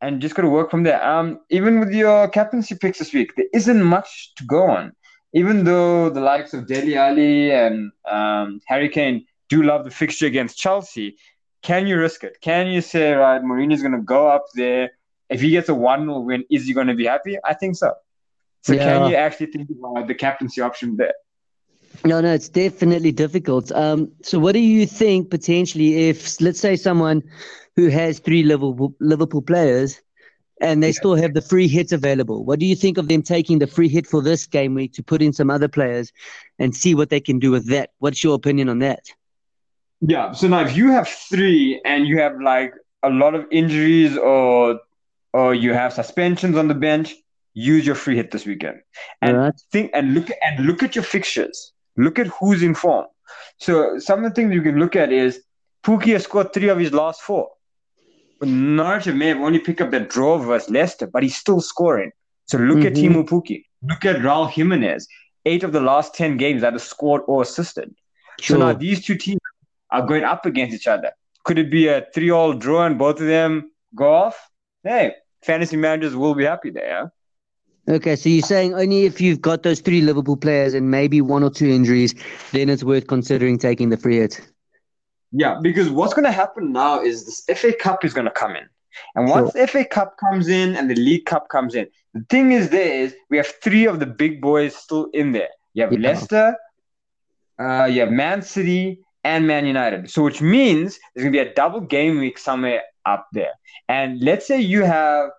and 0.00 0.22
just 0.22 0.34
got 0.34 0.42
to 0.42 0.48
work 0.48 0.70
from 0.70 0.82
there. 0.84 1.04
Um, 1.04 1.40
even 1.50 1.78
with 1.78 1.92
your 1.92 2.28
captaincy 2.28 2.74
picks 2.74 2.98
this 3.00 3.12
week, 3.12 3.32
there 3.36 3.46
isn't 3.52 3.82
much 3.82 4.32
to 4.36 4.44
go 4.44 4.70
on 4.70 4.92
even 5.32 5.64
though 5.64 6.10
the 6.10 6.20
likes 6.20 6.54
of 6.54 6.66
Dele 6.66 6.96
Alli 6.96 7.52
and 7.52 7.92
um, 8.08 8.60
Harry 8.66 8.88
Kane 8.88 9.24
do 9.48 9.62
love 9.62 9.84
the 9.84 9.90
fixture 9.90 10.26
against 10.26 10.58
Chelsea, 10.58 11.16
can 11.62 11.86
you 11.86 11.98
risk 11.98 12.24
it? 12.24 12.38
Can 12.40 12.68
you 12.68 12.80
say, 12.80 13.12
right, 13.12 13.42
Mourinho's 13.42 13.82
going 13.82 13.92
to 13.92 14.02
go 14.02 14.28
up 14.28 14.46
there? 14.54 14.90
If 15.28 15.40
he 15.40 15.50
gets 15.50 15.68
a 15.68 15.74
1 15.74 16.06
0 16.06 16.20
win, 16.20 16.44
is 16.50 16.66
he 16.66 16.72
going 16.72 16.88
to 16.88 16.94
be 16.94 17.06
happy? 17.06 17.36
I 17.44 17.54
think 17.54 17.76
so. 17.76 17.92
So 18.62 18.72
yeah. 18.74 18.84
can 18.84 19.10
you 19.10 19.16
actually 19.16 19.46
think 19.46 19.68
about 19.70 20.06
the 20.06 20.14
captaincy 20.14 20.60
option 20.60 20.96
there? 20.96 21.14
No, 22.04 22.20
no, 22.20 22.32
it's 22.32 22.48
definitely 22.48 23.12
difficult. 23.12 23.72
Um, 23.72 24.12
so, 24.22 24.38
what 24.38 24.52
do 24.52 24.60
you 24.60 24.86
think 24.86 25.30
potentially 25.30 26.08
if, 26.08 26.40
let's 26.40 26.60
say, 26.60 26.76
someone 26.76 27.22
who 27.76 27.88
has 27.88 28.18
three 28.18 28.42
Liverpool, 28.42 28.94
Liverpool 29.00 29.42
players 29.42 30.00
and 30.60 30.82
they 30.82 30.88
yeah. 30.88 30.92
still 30.92 31.14
have 31.14 31.34
the 31.34 31.40
free 31.40 31.66
hits 31.68 31.92
available. 31.92 32.44
What 32.44 32.58
do 32.58 32.66
you 32.66 32.76
think 32.76 32.98
of 32.98 33.08
them 33.08 33.22
taking 33.22 33.58
the 33.58 33.66
free 33.66 33.88
hit 33.88 34.06
for 34.06 34.22
this 34.22 34.46
game 34.46 34.74
week 34.74 34.92
to 34.94 35.02
put 35.02 35.22
in 35.22 35.32
some 35.32 35.50
other 35.50 35.68
players 35.68 36.12
and 36.58 36.76
see 36.76 36.94
what 36.94 37.10
they 37.10 37.20
can 37.20 37.38
do 37.38 37.50
with 37.50 37.68
that? 37.68 37.90
What's 37.98 38.22
your 38.22 38.34
opinion 38.34 38.68
on 38.68 38.78
that? 38.80 39.06
Yeah. 40.00 40.32
So 40.32 40.48
now, 40.48 40.60
if 40.60 40.76
you 40.76 40.90
have 40.90 41.08
three 41.08 41.80
and 41.84 42.06
you 42.06 42.18
have 42.18 42.40
like 42.40 42.74
a 43.02 43.10
lot 43.10 43.34
of 43.34 43.46
injuries 43.50 44.16
or 44.16 44.80
or 45.32 45.54
you 45.54 45.72
have 45.74 45.92
suspensions 45.92 46.56
on 46.56 46.68
the 46.68 46.74
bench, 46.74 47.14
use 47.54 47.86
your 47.86 47.94
free 47.94 48.16
hit 48.16 48.30
this 48.30 48.46
weekend 48.46 48.80
and 49.22 49.36
right. 49.36 49.54
think 49.70 49.90
and 49.94 50.14
look 50.14 50.28
and 50.42 50.66
look 50.66 50.82
at 50.82 50.94
your 50.94 51.04
fixtures. 51.04 51.72
Look 51.96 52.18
at 52.18 52.28
who's 52.28 52.62
in 52.62 52.74
form. 52.74 53.06
So 53.58 53.98
some 53.98 54.24
of 54.24 54.30
the 54.30 54.34
things 54.34 54.54
you 54.54 54.62
can 54.62 54.78
look 54.78 54.96
at 54.96 55.12
is 55.12 55.42
Pukki 55.82 56.12
has 56.12 56.24
scored 56.24 56.52
three 56.52 56.68
of 56.68 56.78
his 56.78 56.92
last 56.92 57.20
four. 57.20 57.50
Norwich 58.42 59.06
may 59.06 59.28
have 59.28 59.38
only 59.40 59.58
picked 59.58 59.82
up 59.82 59.90
that 59.90 60.08
draw 60.08 60.38
versus 60.38 60.70
Leicester, 60.70 61.06
but 61.06 61.22
he's 61.22 61.36
still 61.36 61.60
scoring. 61.60 62.10
So 62.46 62.58
look 62.58 62.78
mm-hmm. 62.78 62.86
at 62.86 62.92
Teemu 62.94 63.28
Pukki. 63.28 63.64
Look 63.82 64.04
at 64.04 64.16
Raul 64.16 64.50
Jimenez. 64.50 65.06
Eight 65.46 65.62
of 65.62 65.72
the 65.72 65.80
last 65.80 66.14
10 66.14 66.36
games 66.36 66.64
either 66.64 66.78
scored 66.78 67.22
or 67.26 67.42
assisted. 67.42 67.94
Sure. 68.40 68.56
So 68.56 68.66
now 68.66 68.72
these 68.72 69.04
two 69.04 69.16
teams 69.16 69.40
are 69.92 70.06
going 70.06 70.24
up 70.24 70.46
against 70.46 70.74
each 70.74 70.86
other. 70.86 71.12
Could 71.44 71.58
it 71.58 71.70
be 71.70 71.88
a 71.88 72.06
three 72.14 72.30
all 72.30 72.52
draw 72.52 72.86
and 72.86 72.98
both 72.98 73.20
of 73.20 73.26
them 73.26 73.70
go 73.94 74.12
off? 74.12 74.50
Hey, 74.84 75.14
fantasy 75.42 75.76
managers 75.76 76.14
will 76.14 76.34
be 76.34 76.44
happy 76.44 76.70
there. 76.70 77.12
Okay, 77.88 78.14
so 78.14 78.28
you're 78.28 78.42
saying 78.42 78.74
only 78.74 79.04
if 79.04 79.20
you've 79.20 79.40
got 79.40 79.62
those 79.62 79.80
three 79.80 80.00
Liverpool 80.00 80.36
players 80.36 80.74
and 80.74 80.90
maybe 80.90 81.20
one 81.20 81.42
or 81.42 81.50
two 81.50 81.68
injuries, 81.68 82.14
then 82.52 82.68
it's 82.68 82.84
worth 82.84 83.06
considering 83.06 83.58
taking 83.58 83.88
the 83.88 83.96
free 83.96 84.18
hit. 84.18 84.40
Yeah, 85.32 85.58
because 85.60 85.88
what's 85.90 86.14
going 86.14 86.24
to 86.24 86.32
happen 86.32 86.72
now 86.72 87.00
is 87.00 87.24
this 87.24 87.58
FA 87.58 87.72
Cup 87.72 88.04
is 88.04 88.12
going 88.12 88.26
to 88.26 88.32
come 88.32 88.54
in. 88.54 88.68
And 89.14 89.28
once 89.28 89.52
sure. 89.52 89.62
the 89.62 89.66
FA 89.66 89.84
Cup 89.84 90.16
comes 90.18 90.48
in 90.48 90.76
and 90.76 90.90
the 90.90 90.94
League 90.94 91.24
Cup 91.24 91.48
comes 91.48 91.74
in, 91.74 91.86
the 92.14 92.24
thing 92.28 92.52
is 92.52 92.70
there 92.70 92.92
is 92.92 93.14
we 93.28 93.36
have 93.36 93.46
three 93.62 93.86
of 93.86 94.00
the 94.00 94.06
big 94.06 94.40
boys 94.40 94.74
still 94.74 95.06
in 95.12 95.32
there. 95.32 95.48
You 95.74 95.84
have 95.84 95.92
yeah. 95.92 95.98
Leicester, 96.00 96.56
uh, 97.58 97.84
you 97.84 98.00
have 98.00 98.10
Man 98.10 98.42
City, 98.42 99.00
and 99.24 99.46
Man 99.46 99.66
United. 99.66 100.10
So 100.10 100.22
which 100.22 100.40
means 100.40 100.98
there's 101.14 101.24
gonna 101.24 101.32
be 101.32 101.38
a 101.38 101.54
double 101.54 101.80
game 101.80 102.18
week 102.18 102.38
somewhere 102.38 102.82
up 103.06 103.26
there. 103.32 103.52
And 103.88 104.20
let's 104.20 104.46
say 104.46 104.60
you 104.60 104.82
have 104.84 105.30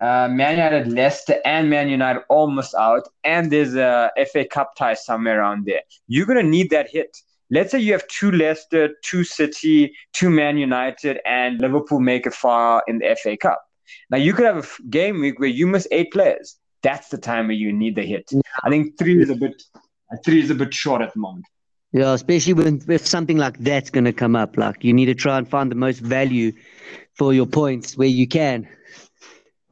uh, 0.00 0.28
Man 0.28 0.56
United, 0.56 0.92
Leicester, 0.92 1.36
and 1.44 1.70
Man 1.70 1.88
United 1.88 2.22
almost 2.28 2.74
out, 2.74 3.08
and 3.24 3.52
there's 3.52 3.74
a 3.74 4.10
FA 4.32 4.44
Cup 4.44 4.74
tie 4.76 4.94
somewhere 4.94 5.40
around 5.40 5.66
there. 5.66 5.82
You're 6.08 6.26
gonna 6.26 6.42
need 6.42 6.70
that 6.70 6.90
hit 6.90 7.16
let's 7.52 7.70
say 7.70 7.78
you 7.78 7.92
have 7.92 8.06
two 8.08 8.32
Leicester, 8.32 8.94
two 9.04 9.22
City, 9.22 9.94
two 10.12 10.30
Man 10.30 10.56
United, 10.56 11.20
and 11.24 11.60
Liverpool 11.60 12.00
make 12.00 12.26
it 12.26 12.34
far 12.34 12.82
in 12.88 12.98
the 12.98 13.16
FA 13.22 13.36
Cup. 13.36 13.62
Now 14.10 14.16
you 14.16 14.32
could 14.32 14.46
have 14.46 14.64
a 14.64 14.82
game 14.88 15.20
week 15.20 15.38
where 15.38 15.48
you 15.48 15.66
miss 15.66 15.86
eight 15.92 16.10
players. 16.12 16.56
That's 16.82 17.08
the 17.10 17.18
time 17.18 17.46
where 17.46 17.56
you 17.56 17.72
need 17.72 17.94
the 17.94 18.02
hit. 18.02 18.30
I 18.64 18.70
think 18.70 18.98
three 18.98 19.22
is 19.22 19.30
a 19.30 19.36
bit 19.36 19.62
three 20.24 20.42
is 20.42 20.50
a 20.50 20.54
bit 20.54 20.74
short 20.74 21.02
at 21.02 21.12
the 21.12 21.20
moment. 21.20 21.46
Yeah, 21.92 22.14
especially 22.14 22.54
when 22.54 22.82
if 22.88 23.06
something 23.06 23.36
like 23.36 23.58
that's 23.58 23.90
going 23.90 24.04
to 24.04 24.14
come 24.14 24.34
up, 24.34 24.56
like 24.56 24.82
you 24.82 24.94
need 24.94 25.06
to 25.06 25.14
try 25.14 25.36
and 25.36 25.46
find 25.46 25.70
the 25.70 25.76
most 25.76 25.98
value 25.98 26.52
for 27.14 27.34
your 27.34 27.46
points 27.46 27.96
where 27.98 28.08
you 28.08 28.26
can. 28.26 28.66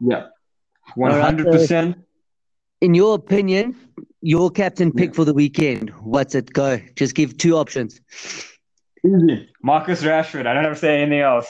Yeah, 0.01 0.27
one 0.95 1.13
hundred 1.13 1.47
percent. 1.47 1.97
In 2.83 2.95
your 2.95 3.15
opinion, 3.15 3.75
your 4.21 4.51
captain 4.51 4.93
pick 4.93 5.11
yeah. 5.11 5.17
for 5.17 5.25
the 5.25 5.35
weekend, 5.35 5.91
what's 6.01 6.35
it? 6.35 6.53
Go. 6.53 6.81
Just 6.95 7.15
give 7.15 7.39
two 7.39 7.57
options. 7.57 8.01
Easy. 9.05 9.51
Marcus 9.63 10.03
Rashford. 10.03 10.47
I 10.47 10.53
don't 10.53 10.65
have 10.65 10.75
to 10.75 10.79
say 10.79 11.01
anything 11.01 11.21
else. 11.21 11.47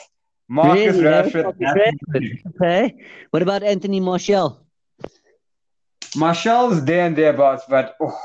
Marcus 0.47 0.95
really? 0.95 1.03
Rashford. 1.03 1.57
Rashford. 1.59 2.41
Okay. 2.55 2.95
What 3.31 3.41
about 3.41 3.63
Anthony 3.63 3.99
Martial? 3.99 4.65
Martial's 6.15 6.83
there 6.85 7.05
and 7.07 7.15
thereabouts, 7.15 7.63
but 7.69 7.95
oh, 8.01 8.17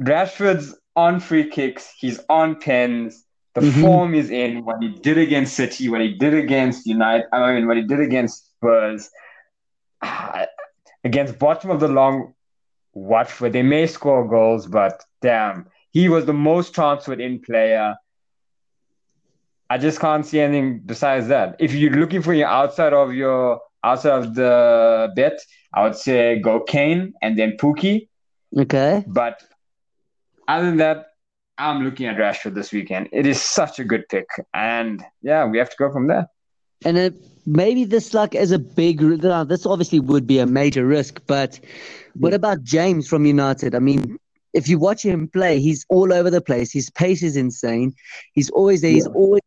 Rashford's 0.00 0.76
on 0.96 1.20
free 1.20 1.48
kicks. 1.48 1.92
He's 1.98 2.20
on 2.28 2.60
pens. 2.60 3.24
The 3.54 3.62
mm-hmm. 3.62 3.80
form 3.82 4.14
is 4.14 4.30
in. 4.30 4.64
What 4.64 4.82
he 4.82 4.88
did 4.88 5.18
against 5.18 5.54
City, 5.54 5.88
what 5.88 6.00
he 6.00 6.14
did 6.14 6.34
against 6.34 6.86
United, 6.86 7.26
I 7.32 7.52
mean, 7.52 7.66
what 7.66 7.76
he 7.76 7.82
did 7.82 8.00
against 8.00 8.50
Spurs, 8.56 9.10
against 11.04 11.38
bottom 11.38 11.70
of 11.70 11.80
the 11.80 11.88
long 11.88 12.34
watch. 12.94 13.28
Watford. 13.28 13.52
They 13.52 13.62
may 13.62 13.86
score 13.86 14.28
goals, 14.28 14.66
but 14.66 15.04
damn, 15.20 15.66
he 15.90 16.08
was 16.08 16.26
the 16.26 16.32
most 16.32 16.74
transferred 16.74 17.20
in 17.20 17.40
player. 17.40 17.96
I 19.70 19.78
just 19.78 20.00
can't 20.00 20.26
see 20.26 20.40
anything 20.40 20.80
besides 20.84 21.28
that. 21.28 21.56
If 21.58 21.72
you're 21.72 21.92
looking 21.92 22.20
for 22.20 22.34
your 22.34 22.48
outside 22.48 22.92
of 22.92 23.14
your 23.14 23.60
outside 23.82 24.18
of 24.18 24.34
the 24.34 25.10
bet, 25.16 25.40
I 25.72 25.84
would 25.84 25.96
say 25.96 26.38
go 26.40 26.60
Kane 26.60 27.14
and 27.22 27.38
then 27.38 27.56
Pukki. 27.58 28.08
Okay. 28.58 29.04
But 29.06 29.42
other 30.52 30.66
than 30.66 30.76
that, 30.78 31.06
I'm 31.58 31.84
looking 31.84 32.06
at 32.06 32.16
Rashford 32.16 32.54
this 32.54 32.72
weekend. 32.72 33.08
It 33.12 33.26
is 33.26 33.40
such 33.40 33.78
a 33.78 33.84
good 33.84 34.08
pick, 34.08 34.26
and 34.52 35.02
yeah, 35.22 35.44
we 35.46 35.58
have 35.58 35.70
to 35.70 35.76
go 35.78 35.92
from 35.92 36.06
there. 36.08 36.26
And 36.84 36.98
it, 36.98 37.14
maybe 37.46 37.84
this 37.84 38.12
like 38.14 38.34
is 38.34 38.50
a 38.52 38.58
big, 38.58 38.98
this 38.98 39.66
obviously 39.66 40.00
would 40.00 40.26
be 40.26 40.38
a 40.40 40.46
major 40.46 40.86
risk. 40.86 41.20
But 41.26 41.60
what 42.14 42.34
about 42.34 42.62
James 42.62 43.06
from 43.06 43.24
United? 43.24 43.74
I 43.74 43.78
mean, 43.78 44.18
if 44.52 44.68
you 44.68 44.78
watch 44.78 45.04
him 45.04 45.28
play, 45.28 45.60
he's 45.60 45.86
all 45.88 46.12
over 46.12 46.30
the 46.30 46.40
place. 46.40 46.72
His 46.72 46.90
pace 46.90 47.22
is 47.22 47.36
insane. 47.36 47.94
He's 48.32 48.50
always 48.50 48.80
there. 48.80 48.90
Yeah. 48.90 48.96
He's 48.96 49.06
always 49.06 49.42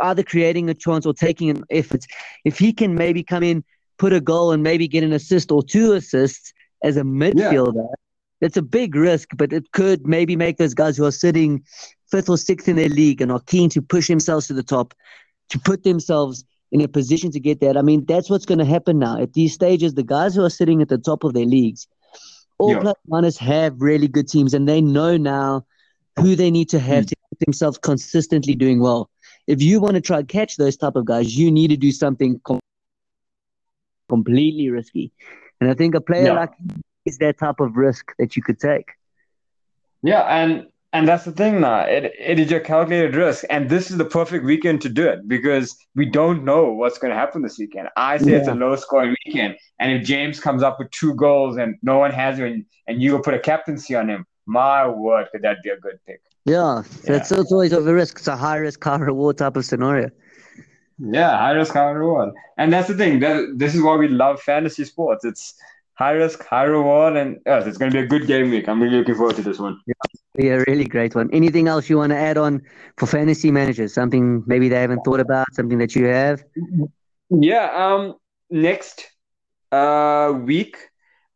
either 0.00 0.22
creating 0.22 0.70
a 0.70 0.74
chance 0.74 1.04
or 1.04 1.12
taking 1.12 1.50
an 1.50 1.64
effort. 1.70 2.06
If 2.44 2.58
he 2.58 2.72
can 2.72 2.94
maybe 2.94 3.22
come 3.22 3.42
in, 3.42 3.62
put 3.98 4.12
a 4.12 4.20
goal, 4.20 4.52
and 4.52 4.62
maybe 4.62 4.88
get 4.88 5.04
an 5.04 5.12
assist 5.12 5.52
or 5.52 5.62
two 5.62 5.92
assists 5.92 6.52
as 6.82 6.96
a 6.96 7.02
midfielder. 7.02 7.74
Yeah 7.74 8.05
it's 8.40 8.56
a 8.56 8.62
big 8.62 8.94
risk, 8.94 9.30
but 9.36 9.52
it 9.52 9.72
could 9.72 10.06
maybe 10.06 10.36
make 10.36 10.58
those 10.58 10.74
guys 10.74 10.96
who 10.96 11.04
are 11.04 11.12
sitting 11.12 11.64
fifth 12.10 12.28
or 12.28 12.38
sixth 12.38 12.68
in 12.68 12.76
their 12.76 12.88
league 12.88 13.20
and 13.20 13.32
are 13.32 13.40
keen 13.40 13.70
to 13.70 13.82
push 13.82 14.08
themselves 14.08 14.46
to 14.46 14.54
the 14.54 14.62
top, 14.62 14.94
to 15.48 15.58
put 15.58 15.84
themselves 15.84 16.44
in 16.72 16.80
a 16.80 16.88
position 16.88 17.30
to 17.30 17.40
get 17.40 17.60
that. 17.60 17.76
I 17.76 17.82
mean, 17.82 18.04
that's 18.04 18.28
what's 18.28 18.46
going 18.46 18.58
to 18.58 18.64
happen 18.64 18.98
now. 18.98 19.20
At 19.20 19.32
these 19.32 19.54
stages, 19.54 19.94
the 19.94 20.02
guys 20.02 20.34
who 20.34 20.44
are 20.44 20.50
sitting 20.50 20.82
at 20.82 20.88
the 20.88 20.98
top 20.98 21.24
of 21.24 21.32
their 21.32 21.46
leagues, 21.46 21.86
all 22.58 22.72
yeah. 22.72 22.80
plus 22.80 22.96
minus 23.06 23.38
have 23.38 23.80
really 23.80 24.08
good 24.08 24.28
teams, 24.28 24.54
and 24.54 24.68
they 24.68 24.80
know 24.80 25.16
now 25.16 25.64
who 26.16 26.34
they 26.34 26.50
need 26.50 26.68
to 26.70 26.78
have 26.78 27.04
mm. 27.04 27.08
to 27.08 27.14
keep 27.14 27.38
themselves 27.46 27.78
consistently 27.78 28.54
doing 28.54 28.80
well. 28.80 29.10
If 29.46 29.62
you 29.62 29.80
want 29.80 29.94
to 29.94 30.00
try 30.00 30.18
and 30.18 30.28
catch 30.28 30.56
those 30.56 30.76
type 30.76 30.96
of 30.96 31.04
guys, 31.04 31.36
you 31.36 31.52
need 31.52 31.68
to 31.68 31.76
do 31.76 31.92
something 31.92 32.40
com- 32.44 32.60
completely 34.08 34.70
risky. 34.70 35.12
And 35.60 35.70
I 35.70 35.74
think 35.74 35.94
a 35.94 36.00
player 36.00 36.26
yeah. 36.26 36.32
like 36.32 36.52
is 37.06 37.18
that 37.18 37.38
type 37.38 37.60
of 37.60 37.76
risk 37.76 38.12
that 38.18 38.36
you 38.36 38.42
could 38.42 38.58
take. 38.58 38.90
Yeah, 40.02 40.22
and 40.22 40.66
and 40.92 41.06
that's 41.06 41.24
the 41.24 41.32
thing 41.32 41.60
now. 41.60 41.80
It, 41.80 42.12
it 42.18 42.38
is 42.38 42.50
your 42.50 42.60
calculated 42.60 43.14
risk, 43.16 43.44
and 43.50 43.68
this 43.68 43.90
is 43.90 43.96
the 43.96 44.04
perfect 44.04 44.44
weekend 44.44 44.80
to 44.82 44.88
do 44.88 45.06
it 45.06 45.28
because 45.28 45.76
we 45.94 46.06
don't 46.06 46.44
know 46.44 46.72
what's 46.72 46.98
going 46.98 47.10
to 47.10 47.16
happen 47.16 47.42
this 47.42 47.58
weekend. 47.58 47.88
I 47.96 48.18
say 48.18 48.32
yeah. 48.32 48.38
it's 48.38 48.48
a 48.48 48.54
low 48.54 48.76
scoring 48.76 49.14
weekend, 49.26 49.56
and 49.78 49.92
if 49.92 50.04
James 50.04 50.40
comes 50.40 50.62
up 50.62 50.78
with 50.78 50.90
two 50.90 51.14
goals 51.14 51.56
and 51.56 51.76
no 51.82 51.98
one 51.98 52.12
has 52.12 52.38
him, 52.38 52.46
and, 52.46 52.64
and 52.86 53.02
you 53.02 53.12
will 53.12 53.20
put 53.20 53.34
a 53.34 53.38
captaincy 53.38 53.94
on 53.94 54.08
him, 54.08 54.26
my 54.46 54.86
word, 54.86 55.28
could 55.32 55.42
that 55.42 55.62
be 55.62 55.70
a 55.70 55.76
good 55.76 55.98
pick? 56.06 56.22
Yeah, 56.44 56.82
yeah. 57.04 57.16
it's, 57.16 57.32
it's 57.32 57.52
always 57.52 57.72
of 57.72 57.86
a 57.86 57.92
risk. 57.92 58.18
It's 58.18 58.28
a 58.28 58.36
high 58.36 58.56
risk, 58.56 58.82
high 58.82 58.96
reward 58.96 59.38
type 59.38 59.56
of 59.56 59.64
scenario. 59.64 60.10
Yeah, 60.98 61.36
high 61.36 61.50
risk, 61.50 61.74
high 61.74 61.90
reward, 61.90 62.32
and 62.56 62.72
that's 62.72 62.88
the 62.88 62.94
thing. 62.94 63.18
That 63.20 63.58
this 63.58 63.74
is 63.74 63.82
why 63.82 63.96
we 63.96 64.08
love 64.08 64.40
fantasy 64.40 64.84
sports. 64.84 65.24
It's 65.24 65.54
high 65.96 66.12
risk, 66.12 66.44
high 66.44 66.64
reward, 66.64 67.16
and 67.16 67.40
yes, 67.46 67.66
it's 67.66 67.78
going 67.78 67.90
to 67.90 67.98
be 67.98 68.04
a 68.04 68.06
good 68.06 68.26
game 68.26 68.50
week. 68.50 68.68
I'm 68.68 68.82
really 68.82 68.98
looking 68.98 69.14
forward 69.14 69.36
to 69.36 69.42
this 69.42 69.58
one. 69.58 69.80
Yeah, 69.86 69.94
be 70.34 70.48
a 70.48 70.64
really 70.66 70.84
great 70.84 71.14
one. 71.14 71.30
Anything 71.32 71.68
else 71.68 71.90
you 71.90 71.96
want 71.98 72.10
to 72.10 72.16
add 72.16 72.38
on 72.38 72.62
for 72.96 73.06
fantasy 73.06 73.50
managers? 73.50 73.92
Something 73.94 74.44
maybe 74.46 74.68
they 74.68 74.80
haven't 74.80 75.00
thought 75.04 75.20
about, 75.20 75.46
something 75.52 75.78
that 75.78 75.96
you 75.96 76.06
have? 76.06 76.44
Yeah. 77.30 77.70
Um. 77.74 78.14
Next, 78.48 79.04
uh, 79.72 80.32
week, 80.44 80.76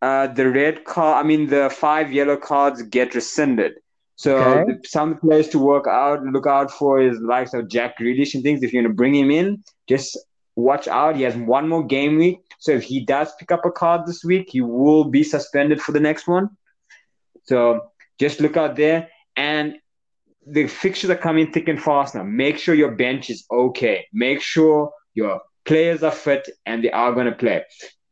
uh, 0.01 0.29
the 0.29 0.49
red 0.49 0.85
card. 0.85 1.25
I 1.25 1.27
mean, 1.27 1.49
the 1.49 1.69
five 1.71 2.13
yellow 2.13 2.37
cards 2.37 2.83
get 2.83 3.15
rescinded. 3.15 3.73
So 4.15 4.37
okay. 4.37 4.75
some 4.85 5.19
players 5.19 5.49
to 5.49 5.59
work 5.59 5.87
out, 5.89 6.23
look 6.23 6.47
out 6.47 6.71
for 6.71 7.01
is 7.01 7.19
likes 7.21 7.55
of 7.55 7.69
Jack 7.69 7.99
Grealish 7.99 8.35
and 8.35 8.43
things. 8.43 8.63
If 8.63 8.73
you're 8.73 8.83
going 8.83 8.93
to 8.93 8.97
bring 8.97 9.15
him 9.15 9.31
in, 9.31 9.65
just 9.89 10.19
watch 10.61 10.89
out. 10.89 11.17
He 11.17 11.23
has 11.23 11.37
one 11.37 11.69
more 11.69 11.85
game 11.85 12.17
week. 12.17 12.41
So 12.59 12.73
if 12.73 12.83
he 12.83 13.05
does 13.05 13.33
pick 13.39 13.51
up 13.51 13.65
a 13.65 13.71
card 13.71 14.07
this 14.07 14.25
week, 14.25 14.51
he 14.51 14.61
will 14.61 15.05
be 15.05 15.23
suspended 15.23 15.81
for 15.81 15.93
the 15.93 16.01
next 16.01 16.27
one. 16.27 16.51
So 17.45 17.91
just 18.19 18.41
look 18.41 18.57
out 18.57 18.77
there. 18.77 19.09
And 19.37 19.77
the 20.47 20.67
fixtures 20.67 21.11
are 21.11 21.17
coming 21.17 21.53
thick 21.53 21.69
and 21.69 21.83
fast 21.83 22.15
now. 22.15 22.23
Make 22.23 22.59
sure 22.59 22.75
your 22.75 22.93
bench 22.93 23.31
is 23.31 23.45
okay. 23.51 24.07
Make 24.13 24.41
sure 24.41 24.93
your 25.15 25.41
players 25.65 26.03
are 26.03 26.13
fit 26.13 26.49
and 26.67 26.85
they 26.85 26.91
are 26.91 27.13
going 27.13 27.27
to 27.27 27.33
play. 27.33 27.65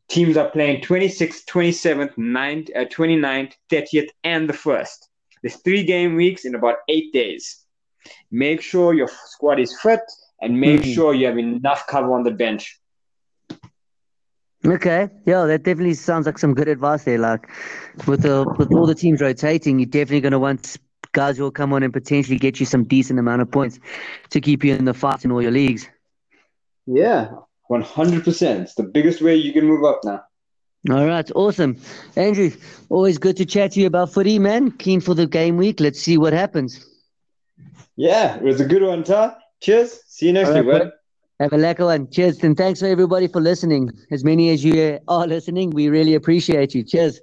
Teams 0.09 0.37
are 0.37 0.51
playing 0.51 0.81
26th, 0.83 1.45
27th, 1.51 2.15
9th, 2.17 2.71
uh, 2.75 2.85
29th, 2.87 3.53
30th, 3.71 4.09
and 4.25 4.49
the 4.49 4.55
1st. 4.55 4.97
There's 5.43 5.57
three 5.57 5.85
game 5.85 6.15
weeks 6.15 6.45
in 6.45 6.55
about 6.55 6.77
eight 6.89 7.13
days. 7.13 7.65
Make 8.31 8.63
sure 8.63 8.95
your 8.95 9.09
squad 9.09 9.61
is 9.61 9.79
fit 9.81 10.01
and 10.41 10.61
make 10.61 10.81
mm-hmm. 10.81 10.93
sure 10.93 11.15
you 11.15 11.27
have 11.27 11.39
enough 11.39 11.87
cover 11.87 12.13
on 12.13 12.23
the 12.23 12.31
bench. 12.31 12.79
Okay, 14.67 15.09
yeah, 15.25 15.45
that 15.47 15.63
definitely 15.63 15.95
sounds 15.95 16.27
like 16.27 16.37
some 16.37 16.53
good 16.53 16.69
advice 16.69 17.05
there. 17.05 17.19
Like 17.19 17.49
with 18.07 18.23
the 18.23 18.45
with 18.59 18.73
all 18.73 18.87
the 18.87 18.95
teams 18.95 19.21
rotating, 19.21 19.79
you're 19.79 19.87
definitely 19.87 20.21
going 20.21 20.33
to 20.33 20.39
want 20.39 20.77
guys 21.13 21.37
who 21.37 21.45
will 21.45 21.51
come 21.53 21.73
on 21.73 21.83
and 21.83 21.93
potentially 21.93 22.39
get 22.39 22.59
you 22.59 22.67
some 22.67 22.85
decent 22.85 23.19
amount 23.19 23.41
of 23.41 23.51
points 23.51 23.79
to 24.31 24.41
keep 24.41 24.65
you 24.65 24.75
in 24.75 24.85
the 24.85 24.95
fight 24.95 25.25
in 25.25 25.31
all 25.31 25.41
your 25.41 25.53
leagues. 25.53 25.89
Yeah, 26.87 27.31
one 27.69 27.83
hundred 27.83 28.25
percent. 28.25 28.63
It's 28.63 28.75
the 28.75 28.83
biggest 28.83 29.23
way 29.23 29.37
you 29.37 29.53
can 29.53 29.65
move 29.65 29.85
up 29.85 30.01
now. 30.05 30.25
All 30.91 31.07
right, 31.07 31.31
awesome, 31.37 31.77
Andrew. 32.17 32.51
Always 32.89 33.19
good 33.19 33.37
to 33.37 33.47
chat 33.47 33.73
to 33.73 33.81
you 33.81 33.87
about 33.87 34.13
footy, 34.13 34.39
man. 34.39 34.73
Keen 34.73 35.01
for 35.01 35.15
the 35.15 35.27
game 35.27 35.57
week. 35.57 35.79
Let's 35.79 36.01
see 36.01 36.19
what 36.19 36.33
happens. 36.33 36.85
Yeah, 37.95 38.37
it 38.37 38.43
was 38.43 38.61
a 38.61 38.65
good 38.65 38.83
one, 38.83 39.05
Ty. 39.05 39.37
Cheers. 39.61 40.01
See 40.07 40.27
you 40.27 40.33
next 40.33 40.51
week, 40.51 40.65
right, 40.67 40.91
Have 41.41 41.53
a 41.53 41.57
lekker 41.57 41.85
one. 41.87 42.11
Cheers. 42.11 42.43
And 42.43 42.57
thanks 42.57 42.81
for 42.81 42.87
everybody 42.87 43.29
for 43.29 43.41
listening. 43.41 43.91
As 44.11 44.25
many 44.25 44.51
as 44.51 44.65
you 44.65 44.99
are 45.09 45.27
listening, 45.27 45.71
we 45.71 45.89
really 45.89 46.15
appreciate 46.15 46.75
you. 46.75 46.83
Cheers. 46.83 47.21